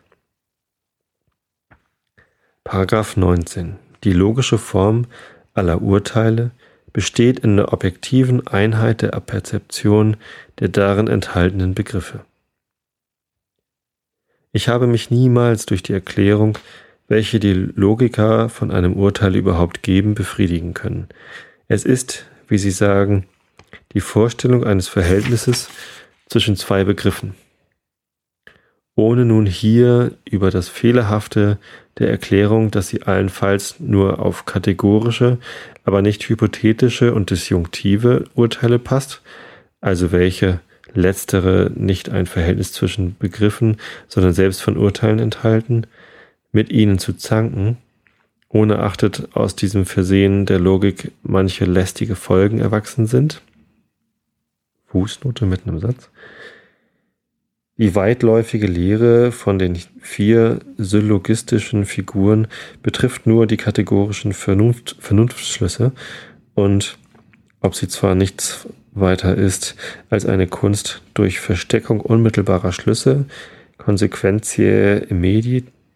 Paragraph 2.64 3.16
19. 3.16 3.76
Die 4.04 4.12
logische 4.12 4.58
Form 4.58 5.06
aller 5.54 5.82
Urteile 5.82 6.50
besteht 6.92 7.40
in 7.40 7.56
der 7.56 7.72
objektiven 7.72 8.46
Einheit 8.46 9.02
der 9.02 9.08
Perzeption 9.08 10.16
der 10.58 10.68
darin 10.68 11.08
enthaltenen 11.08 11.74
Begriffe. 11.74 12.24
Ich 14.52 14.68
habe 14.68 14.86
mich 14.86 15.10
niemals 15.10 15.66
durch 15.66 15.82
die 15.82 15.92
Erklärung 15.92 16.58
welche 17.10 17.40
die 17.40 17.52
Logiker 17.52 18.48
von 18.48 18.70
einem 18.70 18.94
Urteil 18.94 19.34
überhaupt 19.34 19.82
geben, 19.82 20.14
befriedigen 20.14 20.74
können. 20.74 21.08
Es 21.66 21.84
ist, 21.84 22.24
wie 22.46 22.56
Sie 22.56 22.70
sagen, 22.70 23.26
die 23.92 24.00
Vorstellung 24.00 24.62
eines 24.62 24.86
Verhältnisses 24.86 25.68
zwischen 26.28 26.54
zwei 26.54 26.84
Begriffen. 26.84 27.34
Ohne 28.94 29.24
nun 29.24 29.44
hier 29.44 30.12
über 30.24 30.52
das 30.52 30.68
Fehlerhafte 30.68 31.58
der 32.00 32.10
Erklärung, 32.10 32.70
dass 32.70 32.88
sie 32.88 33.02
allenfalls 33.02 33.78
nur 33.78 34.18
auf 34.18 34.46
kategorische, 34.46 35.38
aber 35.84 36.02
nicht 36.02 36.28
hypothetische 36.28 37.14
und 37.14 37.30
disjunktive 37.30 38.24
Urteile 38.34 38.78
passt, 38.78 39.22
also 39.80 40.10
welche 40.10 40.60
letztere 40.94 41.70
nicht 41.74 42.08
ein 42.08 42.26
Verhältnis 42.26 42.72
zwischen 42.72 43.16
Begriffen, 43.18 43.76
sondern 44.08 44.32
selbst 44.32 44.62
von 44.62 44.76
Urteilen 44.76 45.18
enthalten, 45.20 45.86
mit 46.52 46.70
ihnen 46.70 46.98
zu 46.98 47.12
zanken, 47.12 47.76
ohne 48.48 48.80
achtet 48.80 49.28
aus 49.36 49.54
diesem 49.54 49.86
Versehen 49.86 50.46
der 50.46 50.58
Logik 50.58 51.12
manche 51.22 51.64
lästige 51.66 52.16
Folgen 52.16 52.58
erwachsen 52.58 53.06
sind. 53.06 53.42
Fußnote 54.86 55.46
mit 55.46 55.66
einem 55.66 55.78
Satz. 55.78 56.10
Die 57.80 57.94
weitläufige 57.94 58.66
Lehre 58.66 59.32
von 59.32 59.58
den 59.58 59.78
vier 60.02 60.58
syllogistischen 60.76 61.86
Figuren 61.86 62.46
betrifft 62.82 63.26
nur 63.26 63.46
die 63.46 63.56
kategorischen 63.56 64.34
Vernunft, 64.34 64.96
Vernunftsschlüsse 65.00 65.92
und 66.52 66.98
ob 67.62 67.74
sie 67.74 67.88
zwar 67.88 68.14
nichts 68.14 68.68
weiter 68.92 69.34
ist 69.34 69.76
als 70.10 70.26
eine 70.26 70.46
Kunst 70.46 71.00
durch 71.14 71.40
Versteckung 71.40 72.02
unmittelbarer 72.02 72.72
Schlüsse, 72.72 73.24
Consequentiae 73.78 74.98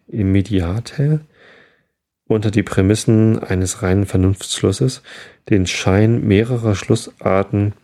immediate, 0.08 1.20
unter 2.26 2.50
die 2.50 2.62
Prämissen 2.62 3.38
eines 3.40 3.82
reinen 3.82 4.06
Vernunftsschlusses 4.06 5.02
den 5.50 5.66
Schein 5.66 6.26
mehrerer 6.26 6.76
Schlussarten 6.76 7.74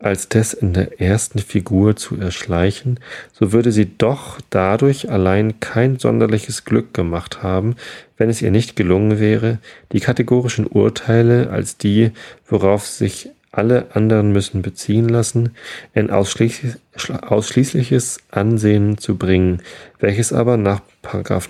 als 0.00 0.28
des 0.28 0.52
in 0.52 0.74
der 0.74 1.00
ersten 1.00 1.40
Figur 1.40 1.96
zu 1.96 2.16
erschleichen, 2.16 3.00
so 3.32 3.52
würde 3.52 3.72
sie 3.72 3.98
doch 3.98 4.38
dadurch 4.48 5.10
allein 5.10 5.58
kein 5.58 5.98
sonderliches 5.98 6.64
Glück 6.64 6.94
gemacht 6.94 7.42
haben, 7.42 7.74
wenn 8.16 8.30
es 8.30 8.40
ihr 8.40 8.52
nicht 8.52 8.76
gelungen 8.76 9.18
wäre, 9.18 9.58
die 9.90 9.98
kategorischen 9.98 10.68
Urteile 10.68 11.50
als 11.50 11.78
die, 11.78 12.12
worauf 12.46 12.86
sich 12.86 13.30
alle 13.50 13.88
anderen 13.94 14.30
müssen 14.30 14.62
beziehen 14.62 15.08
lassen, 15.08 15.56
ein 15.94 16.10
ausschließliches 16.10 18.18
Ansehen 18.30 18.98
zu 18.98 19.16
bringen, 19.16 19.62
welches 19.98 20.32
aber 20.32 20.56
nach 20.56 20.80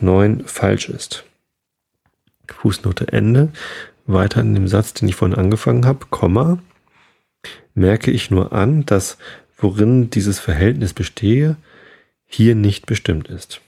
9 0.00 0.44
falsch 0.46 0.88
ist. 0.88 1.24
Fußnote 2.46 3.08
Ende. 3.08 3.50
weiter 4.06 4.40
in 4.40 4.54
dem 4.54 4.68
Satz, 4.68 4.94
den 4.94 5.08
ich 5.08 5.16
vorhin 5.16 5.36
angefangen 5.36 5.84
habe, 5.84 6.06
Komma, 6.08 6.60
merke 7.78 8.10
ich 8.10 8.30
nur 8.30 8.52
an, 8.52 8.84
dass 8.86 9.16
worin 9.56 10.10
dieses 10.10 10.38
Verhältnis 10.38 10.92
bestehe, 10.92 11.56
hier 12.26 12.54
nicht 12.54 12.86
bestimmt 12.86 13.28
ist. 13.28 13.60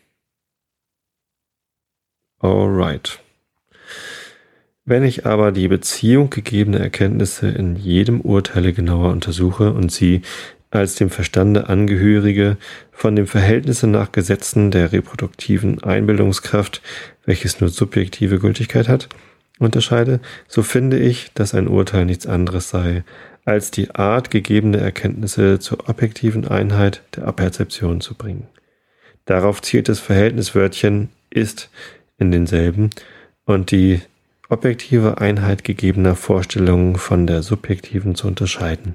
Alright. 2.39 3.21
Wenn 4.85 5.05
ich 5.05 5.27
aber 5.27 5.53
die 5.53 5.69
Beziehung 5.69 6.31
gegebener 6.31 6.81
Erkenntnisse 6.81 7.49
in 7.49 7.77
jedem 7.77 8.21
Urteile 8.21 8.73
genauer 8.73 9.13
untersuche 9.13 9.73
und 9.73 9.93
sie 9.93 10.23
als 10.71 10.95
dem 10.95 11.11
Verstande 11.11 11.69
angehörige, 11.69 12.57
von 12.93 13.17
dem 13.17 13.27
Verhältnisse 13.27 13.87
nach 13.87 14.13
Gesetzen 14.13 14.71
der 14.71 14.93
reproduktiven 14.93 15.83
Einbildungskraft, 15.83 16.81
welches 17.25 17.61
nur 17.61 17.71
subjektive 17.71 18.39
Gültigkeit 18.39 18.89
hat, 18.89 19.09
unterscheide, 19.61 20.21
so 20.49 20.63
finde 20.63 20.99
ich, 20.99 21.33
dass 21.35 21.55
ein 21.55 21.69
Urteil 21.69 22.05
nichts 22.05 22.27
anderes 22.27 22.71
sei, 22.71 23.05
als 23.45 23.71
die 23.71 23.95
Art 23.95 24.31
gegebene 24.31 24.79
Erkenntnisse 24.79 25.59
zur 25.59 25.89
objektiven 25.89 26.49
Einheit 26.49 27.03
der 27.15 27.27
Aperzeption 27.27 28.01
zu 28.01 28.15
bringen. 28.15 28.49
Darauf 29.25 29.63
zielt 29.63 29.89
das 29.89 30.01
Verhältniswörtchen 30.01 31.11
ist 31.31 31.71
in 32.19 32.33
denselben 32.33 32.91
und 33.45 33.71
die 33.71 34.01
objektive 34.49 35.19
Einheit 35.19 35.63
gegebener 35.63 36.17
Vorstellungen 36.17 36.97
von 36.97 37.27
der 37.27 37.43
subjektiven 37.43 38.15
zu 38.15 38.27
unterscheiden. 38.27 38.95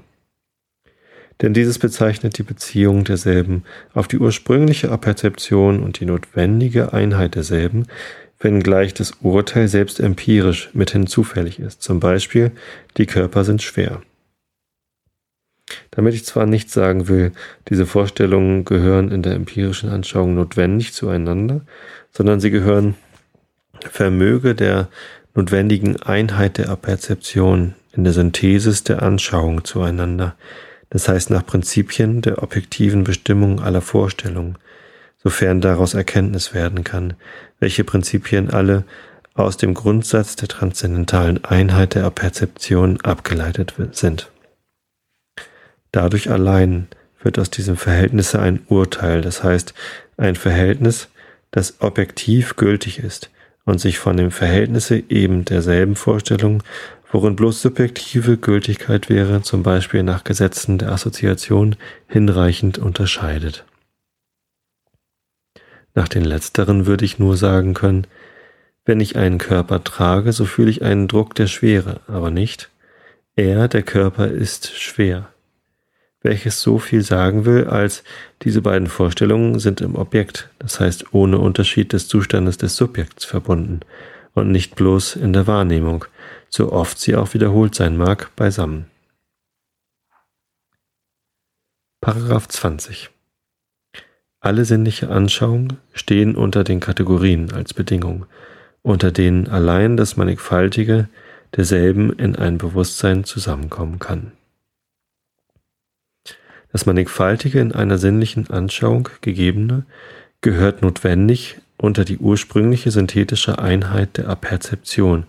Denn 1.42 1.52
dieses 1.52 1.78
bezeichnet 1.78 2.38
die 2.38 2.42
Beziehung 2.42 3.04
derselben 3.04 3.64
auf 3.92 4.08
die 4.08 4.18
ursprüngliche 4.18 4.90
Aperzeption 4.90 5.82
und 5.82 6.00
die 6.00 6.06
notwendige 6.06 6.92
Einheit 6.92 7.34
derselben, 7.34 7.86
wenngleich 8.38 8.94
das 8.94 9.12
Urteil 9.22 9.68
selbst 9.68 10.00
empirisch 10.00 10.70
mithin 10.72 11.06
zufällig 11.06 11.58
ist. 11.58 11.82
Zum 11.82 12.00
Beispiel, 12.00 12.52
die 12.96 13.06
Körper 13.06 13.44
sind 13.44 13.62
schwer. 13.62 14.02
Damit 15.90 16.14
ich 16.14 16.24
zwar 16.24 16.46
nicht 16.46 16.70
sagen 16.70 17.08
will, 17.08 17.32
diese 17.68 17.86
Vorstellungen 17.86 18.64
gehören 18.64 19.10
in 19.10 19.22
der 19.22 19.34
empirischen 19.34 19.88
Anschauung 19.88 20.34
notwendig 20.34 20.92
zueinander, 20.92 21.62
sondern 22.12 22.40
sie 22.40 22.50
gehören 22.50 22.94
Vermöge 23.90 24.54
der 24.54 24.88
notwendigen 25.34 26.00
Einheit 26.02 26.58
der 26.58 26.74
Perzeption 26.76 27.74
in 27.92 28.04
der 28.04 28.12
Synthesis 28.12 28.84
der 28.84 29.02
Anschauung 29.02 29.64
zueinander, 29.64 30.36
das 30.90 31.08
heißt 31.08 31.30
nach 31.30 31.44
Prinzipien 31.44 32.22
der 32.22 32.42
objektiven 32.42 33.04
Bestimmung 33.04 33.60
aller 33.60 33.82
Vorstellungen, 33.82 34.56
sofern 35.16 35.60
daraus 35.60 35.94
Erkenntnis 35.94 36.54
werden 36.54 36.84
kann, 36.84 37.14
welche 37.58 37.84
Prinzipien 37.84 38.50
alle 38.50 38.84
aus 39.34 39.56
dem 39.56 39.74
Grundsatz 39.74 40.36
der 40.36 40.48
transzendentalen 40.48 41.44
Einheit 41.44 41.94
der 41.94 42.10
Perzeption 42.10 43.00
abgeleitet 43.02 43.74
sind. 43.92 44.30
Dadurch 45.92 46.30
allein 46.30 46.88
wird 47.22 47.38
aus 47.38 47.50
diesem 47.50 47.76
Verhältnisse 47.76 48.40
ein 48.40 48.60
Urteil, 48.68 49.20
das 49.20 49.42
heißt 49.42 49.74
ein 50.16 50.36
Verhältnis, 50.36 51.08
das 51.50 51.80
objektiv 51.80 52.56
gültig 52.56 52.98
ist 52.98 53.30
und 53.64 53.80
sich 53.80 53.98
von 53.98 54.16
dem 54.16 54.30
Verhältnisse 54.30 55.02
eben 55.08 55.44
derselben 55.44 55.96
Vorstellung, 55.96 56.62
worin 57.10 57.36
bloß 57.36 57.62
subjektive 57.62 58.36
Gültigkeit 58.36 59.08
wäre, 59.08 59.42
zum 59.42 59.62
Beispiel 59.62 60.02
nach 60.02 60.24
Gesetzen 60.24 60.78
der 60.78 60.92
Assoziation, 60.92 61.76
hinreichend 62.08 62.78
unterscheidet. 62.78 63.64
Nach 65.96 66.06
den 66.06 66.24
letzteren 66.24 66.86
würde 66.86 67.04
ich 67.04 67.18
nur 67.18 67.36
sagen 67.36 67.74
können, 67.74 68.06
wenn 68.84 69.00
ich 69.00 69.16
einen 69.16 69.38
Körper 69.38 69.82
trage, 69.82 70.32
so 70.32 70.44
fühle 70.44 70.70
ich 70.70 70.82
einen 70.82 71.08
Druck 71.08 71.34
der 71.34 71.48
Schwere, 71.48 72.02
aber 72.06 72.30
nicht, 72.30 72.70
er, 73.34 73.66
der 73.66 73.82
Körper, 73.82 74.28
ist 74.28 74.78
schwer 74.78 75.28
welches 76.26 76.60
so 76.60 76.78
viel 76.78 77.02
sagen 77.02 77.44
will, 77.44 77.68
als 77.68 78.02
diese 78.42 78.60
beiden 78.60 78.88
Vorstellungen 78.88 79.60
sind 79.60 79.80
im 79.80 79.94
Objekt, 79.94 80.50
das 80.58 80.80
heißt 80.80 81.14
ohne 81.14 81.38
Unterschied 81.38 81.92
des 81.92 82.08
Zustandes 82.08 82.58
des 82.58 82.76
Subjekts 82.76 83.24
verbunden 83.24 83.80
und 84.34 84.50
nicht 84.50 84.74
bloß 84.74 85.16
in 85.16 85.32
der 85.32 85.46
Wahrnehmung, 85.46 86.04
so 86.50 86.72
oft 86.72 86.98
sie 86.98 87.14
auch 87.14 87.32
wiederholt 87.32 87.76
sein 87.76 87.96
mag, 87.96 88.34
beisammen. 88.34 88.86
Paragraph 92.00 92.48
20 92.48 93.10
Alle 94.40 94.64
sinnliche 94.64 95.08
Anschauungen 95.08 95.78
stehen 95.92 96.36
unter 96.36 96.62
den 96.62 96.80
Kategorien 96.80 97.52
als 97.52 97.74
Bedingung, 97.74 98.26
unter 98.82 99.10
denen 99.10 99.48
allein 99.48 99.96
das 99.96 100.16
Mannigfaltige 100.16 101.08
derselben 101.56 102.12
in 102.12 102.36
ein 102.36 102.58
Bewusstsein 102.58 103.24
zusammenkommen 103.24 103.98
kann. 103.98 104.32
Das 106.72 106.86
Mannigfaltige 106.86 107.60
in 107.60 107.72
einer 107.72 107.96
sinnlichen 107.96 108.50
Anschauung 108.50 109.08
gegebene 109.22 109.86
gehört 110.42 110.82
notwendig 110.82 111.56
unter 111.78 112.04
die 112.04 112.18
ursprüngliche 112.18 112.90
synthetische 112.90 113.58
Einheit 113.58 114.16
der 114.18 114.28
Aperzeption, 114.28 115.24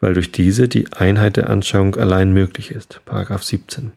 weil 0.00 0.14
durch 0.14 0.32
diese 0.32 0.68
die 0.68 0.92
Einheit 0.92 1.36
der 1.36 1.50
Anschauung 1.50 1.96
allein 1.96 2.32
möglich 2.32 2.70
ist. 2.70 3.00
Paragraph 3.04 3.42
17. 3.42 3.92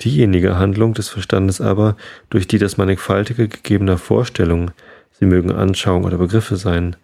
Diejenige 0.00 0.58
Handlung 0.58 0.94
des 0.94 1.08
Verstandes 1.08 1.60
aber, 1.60 1.96
durch 2.30 2.46
die 2.46 2.58
das 2.58 2.76
Mannigfaltige 2.76 3.48
gegebener 3.48 3.98
Vorstellungen, 3.98 4.70
sie 5.12 5.26
mögen 5.26 5.52
Anschauung 5.52 6.04
oder 6.04 6.18
Begriffe 6.18 6.56
sein, 6.56 6.96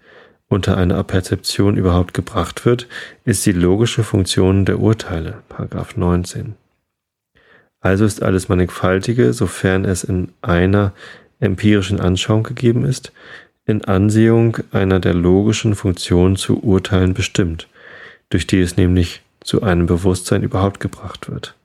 unter 0.48 0.77
eine 0.77 0.96
Aperzeption 0.96 1.77
überhaupt 1.77 2.12
gebracht 2.12 2.66
wird, 2.66 2.87
ist 3.25 3.44
die 3.46 3.53
logische 3.53 4.05
Funktion 4.05 4.64
der 4.64 4.81
Urteile. 4.81 5.42
Paragraph 5.48 5.96
19. 5.96 6.55
Also 7.81 8.05
ist 8.05 8.22
alles 8.22 8.48
Mannigfaltige, 8.48 9.33
sofern 9.33 9.85
es 9.85 10.05
in 10.05 10.29
einer 10.42 10.92
empirischen 11.40 12.01
Anschauung 12.01 12.44
gegeben 12.44 12.85
ist, 12.85 13.12
in 13.64 13.85
Ansehung 13.85 14.59
einer 14.70 15.01
der 15.01 15.14
logischen 15.14 15.75
Funktionen 15.75 16.37
zu 16.37 16.62
urteilen 16.62 17.14
bestimmt, 17.14 17.68
durch 18.31 18.46
die 18.46 18.61
es 18.61 18.77
nämlich 18.77 19.22
zu 19.40 19.62
einem 19.62 19.87
Bewusstsein 19.87 20.42
überhaupt 20.42 20.81
gebracht 20.81 21.31
wird. 21.31 21.57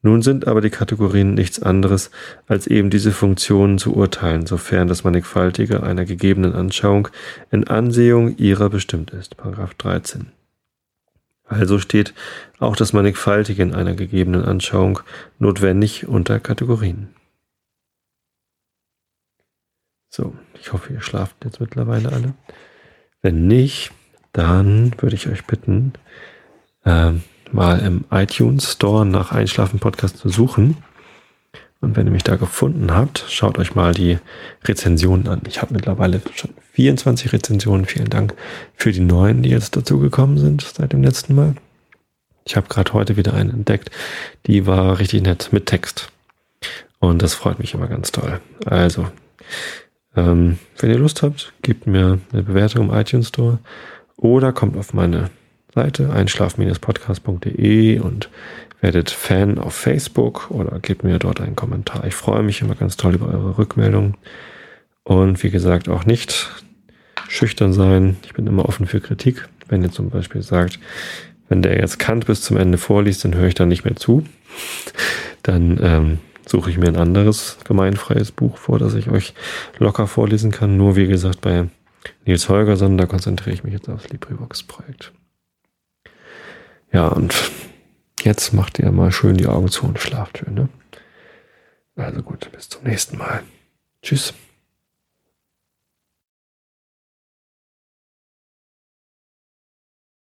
Nun 0.00 0.22
sind 0.22 0.46
aber 0.46 0.60
die 0.60 0.70
Kategorien 0.70 1.34
nichts 1.34 1.60
anderes, 1.60 2.10
als 2.46 2.66
eben 2.68 2.88
diese 2.88 3.10
Funktionen 3.10 3.78
zu 3.78 3.94
urteilen, 3.96 4.46
sofern 4.46 4.86
das 4.86 5.02
Mannigfaltige 5.02 5.82
einer 5.82 6.04
gegebenen 6.04 6.52
Anschauung 6.52 7.08
in 7.50 7.66
Ansehung 7.66 8.36
ihrer 8.36 8.70
bestimmt 8.70 9.10
ist. 9.10 9.36
Paragraph 9.36 9.74
13. 9.74 10.32
Also 11.44 11.78
steht 11.78 12.14
auch 12.58 12.76
das 12.76 12.92
Mannigfaltige 12.92 13.62
in 13.62 13.74
einer 13.74 13.94
gegebenen 13.94 14.44
Anschauung 14.44 15.00
notwendig 15.38 16.06
unter 16.06 16.38
Kategorien. 16.38 17.08
So, 20.10 20.34
ich 20.60 20.72
hoffe, 20.72 20.92
ihr 20.92 21.00
schlaft 21.00 21.36
jetzt 21.44 21.60
mittlerweile 21.60 22.12
alle. 22.12 22.34
Wenn 23.20 23.46
nicht, 23.46 23.92
dann 24.32 24.94
würde 24.98 25.16
ich 25.16 25.28
euch 25.28 25.44
bitten, 25.46 25.94
äh, 26.84 27.12
mal 27.52 27.78
im 27.80 28.04
iTunes 28.10 28.72
Store 28.72 29.04
nach 29.06 29.32
Einschlafen 29.32 29.78
Podcast 29.80 30.18
zu 30.18 30.28
suchen 30.28 30.76
und 31.80 31.96
wenn 31.96 32.06
ihr 32.06 32.12
mich 32.12 32.24
da 32.24 32.36
gefunden 32.36 32.92
habt, 32.92 33.24
schaut 33.28 33.58
euch 33.58 33.74
mal 33.74 33.94
die 33.94 34.18
Rezensionen 34.64 35.28
an. 35.28 35.42
Ich 35.46 35.62
habe 35.62 35.74
mittlerweile 35.74 36.20
schon 36.34 36.50
24 36.72 37.32
Rezensionen. 37.32 37.86
Vielen 37.86 38.10
Dank 38.10 38.34
für 38.74 38.90
die 38.90 39.00
neuen, 39.00 39.42
die 39.42 39.50
jetzt 39.50 39.76
dazugekommen 39.76 40.38
sind 40.38 40.62
seit 40.62 40.92
dem 40.92 41.04
letzten 41.04 41.36
Mal. 41.36 41.54
Ich 42.44 42.56
habe 42.56 42.66
gerade 42.68 42.92
heute 42.94 43.16
wieder 43.16 43.34
eine 43.34 43.52
entdeckt, 43.52 43.90
die 44.46 44.66
war 44.66 44.98
richtig 44.98 45.22
nett 45.22 45.50
mit 45.52 45.66
Text. 45.66 46.10
Und 46.98 47.22
das 47.22 47.34
freut 47.34 47.60
mich 47.60 47.74
immer 47.74 47.86
ganz 47.86 48.10
toll. 48.10 48.40
Also, 48.64 49.06
ähm, 50.16 50.58
wenn 50.78 50.90
ihr 50.90 50.98
Lust 50.98 51.22
habt, 51.22 51.52
gebt 51.62 51.86
mir 51.86 52.18
eine 52.32 52.42
Bewertung 52.42 52.88
im 52.88 52.94
iTunes 52.94 53.28
Store 53.28 53.60
oder 54.16 54.52
kommt 54.52 54.76
auf 54.76 54.94
meine 54.94 55.30
Seite 55.78 56.10
einschlaf-podcast.de 56.10 58.00
und 58.00 58.30
werdet 58.80 59.10
Fan 59.10 59.58
auf 59.58 59.74
Facebook 59.74 60.50
oder 60.50 60.80
gebt 60.80 61.04
mir 61.04 61.20
dort 61.20 61.40
einen 61.40 61.54
Kommentar. 61.54 62.04
Ich 62.04 62.16
freue 62.16 62.42
mich 62.42 62.62
immer 62.62 62.74
ganz 62.74 62.96
toll 62.96 63.14
über 63.14 63.28
eure 63.28 63.58
Rückmeldungen. 63.58 64.16
Und 65.04 65.40
wie 65.44 65.50
gesagt, 65.50 65.88
auch 65.88 66.04
nicht 66.04 66.48
schüchtern 67.28 67.72
sein. 67.72 68.16
Ich 68.24 68.34
bin 68.34 68.48
immer 68.48 68.68
offen 68.68 68.86
für 68.86 69.00
Kritik. 69.00 69.48
Wenn 69.68 69.84
ihr 69.84 69.92
zum 69.92 70.10
Beispiel 70.10 70.42
sagt, 70.42 70.80
wenn 71.48 71.62
der 71.62 71.78
jetzt 71.78 72.00
Kant 72.00 72.26
bis 72.26 72.42
zum 72.42 72.56
Ende 72.56 72.76
vorliest, 72.76 73.24
dann 73.24 73.36
höre 73.36 73.46
ich 73.46 73.54
da 73.54 73.64
nicht 73.64 73.84
mehr 73.84 73.94
zu. 73.96 74.24
Dann 75.44 75.78
ähm, 75.80 76.18
suche 76.44 76.70
ich 76.70 76.78
mir 76.78 76.88
ein 76.88 76.96
anderes 76.96 77.58
gemeinfreies 77.64 78.32
Buch 78.32 78.58
vor, 78.58 78.80
das 78.80 78.94
ich 78.94 79.08
euch 79.08 79.32
locker 79.78 80.08
vorlesen 80.08 80.50
kann. 80.50 80.76
Nur 80.76 80.96
wie 80.96 81.06
gesagt, 81.06 81.40
bei 81.40 81.68
Nils 82.26 82.48
Holgersson, 82.48 82.98
da 82.98 83.06
konzentriere 83.06 83.54
ich 83.54 83.62
mich 83.62 83.72
jetzt 83.72 83.88
aufs 83.88 84.08
LibriVox-Projekt. 84.08 85.12
Ja, 86.92 87.08
und 87.08 87.34
Jetzt 88.22 88.52
macht 88.52 88.78
ihr 88.78 88.90
mal 88.90 89.12
schön 89.12 89.36
die 89.36 89.46
Augen 89.46 89.68
zu 89.68 89.86
und 89.86 89.98
schlaft 89.98 90.38
schön. 90.38 90.54
Ne? 90.54 90.68
Also 91.96 92.22
gut, 92.22 92.50
bis 92.52 92.68
zum 92.68 92.84
nächsten 92.84 93.16
Mal. 93.16 93.42
Tschüss. 94.02 94.34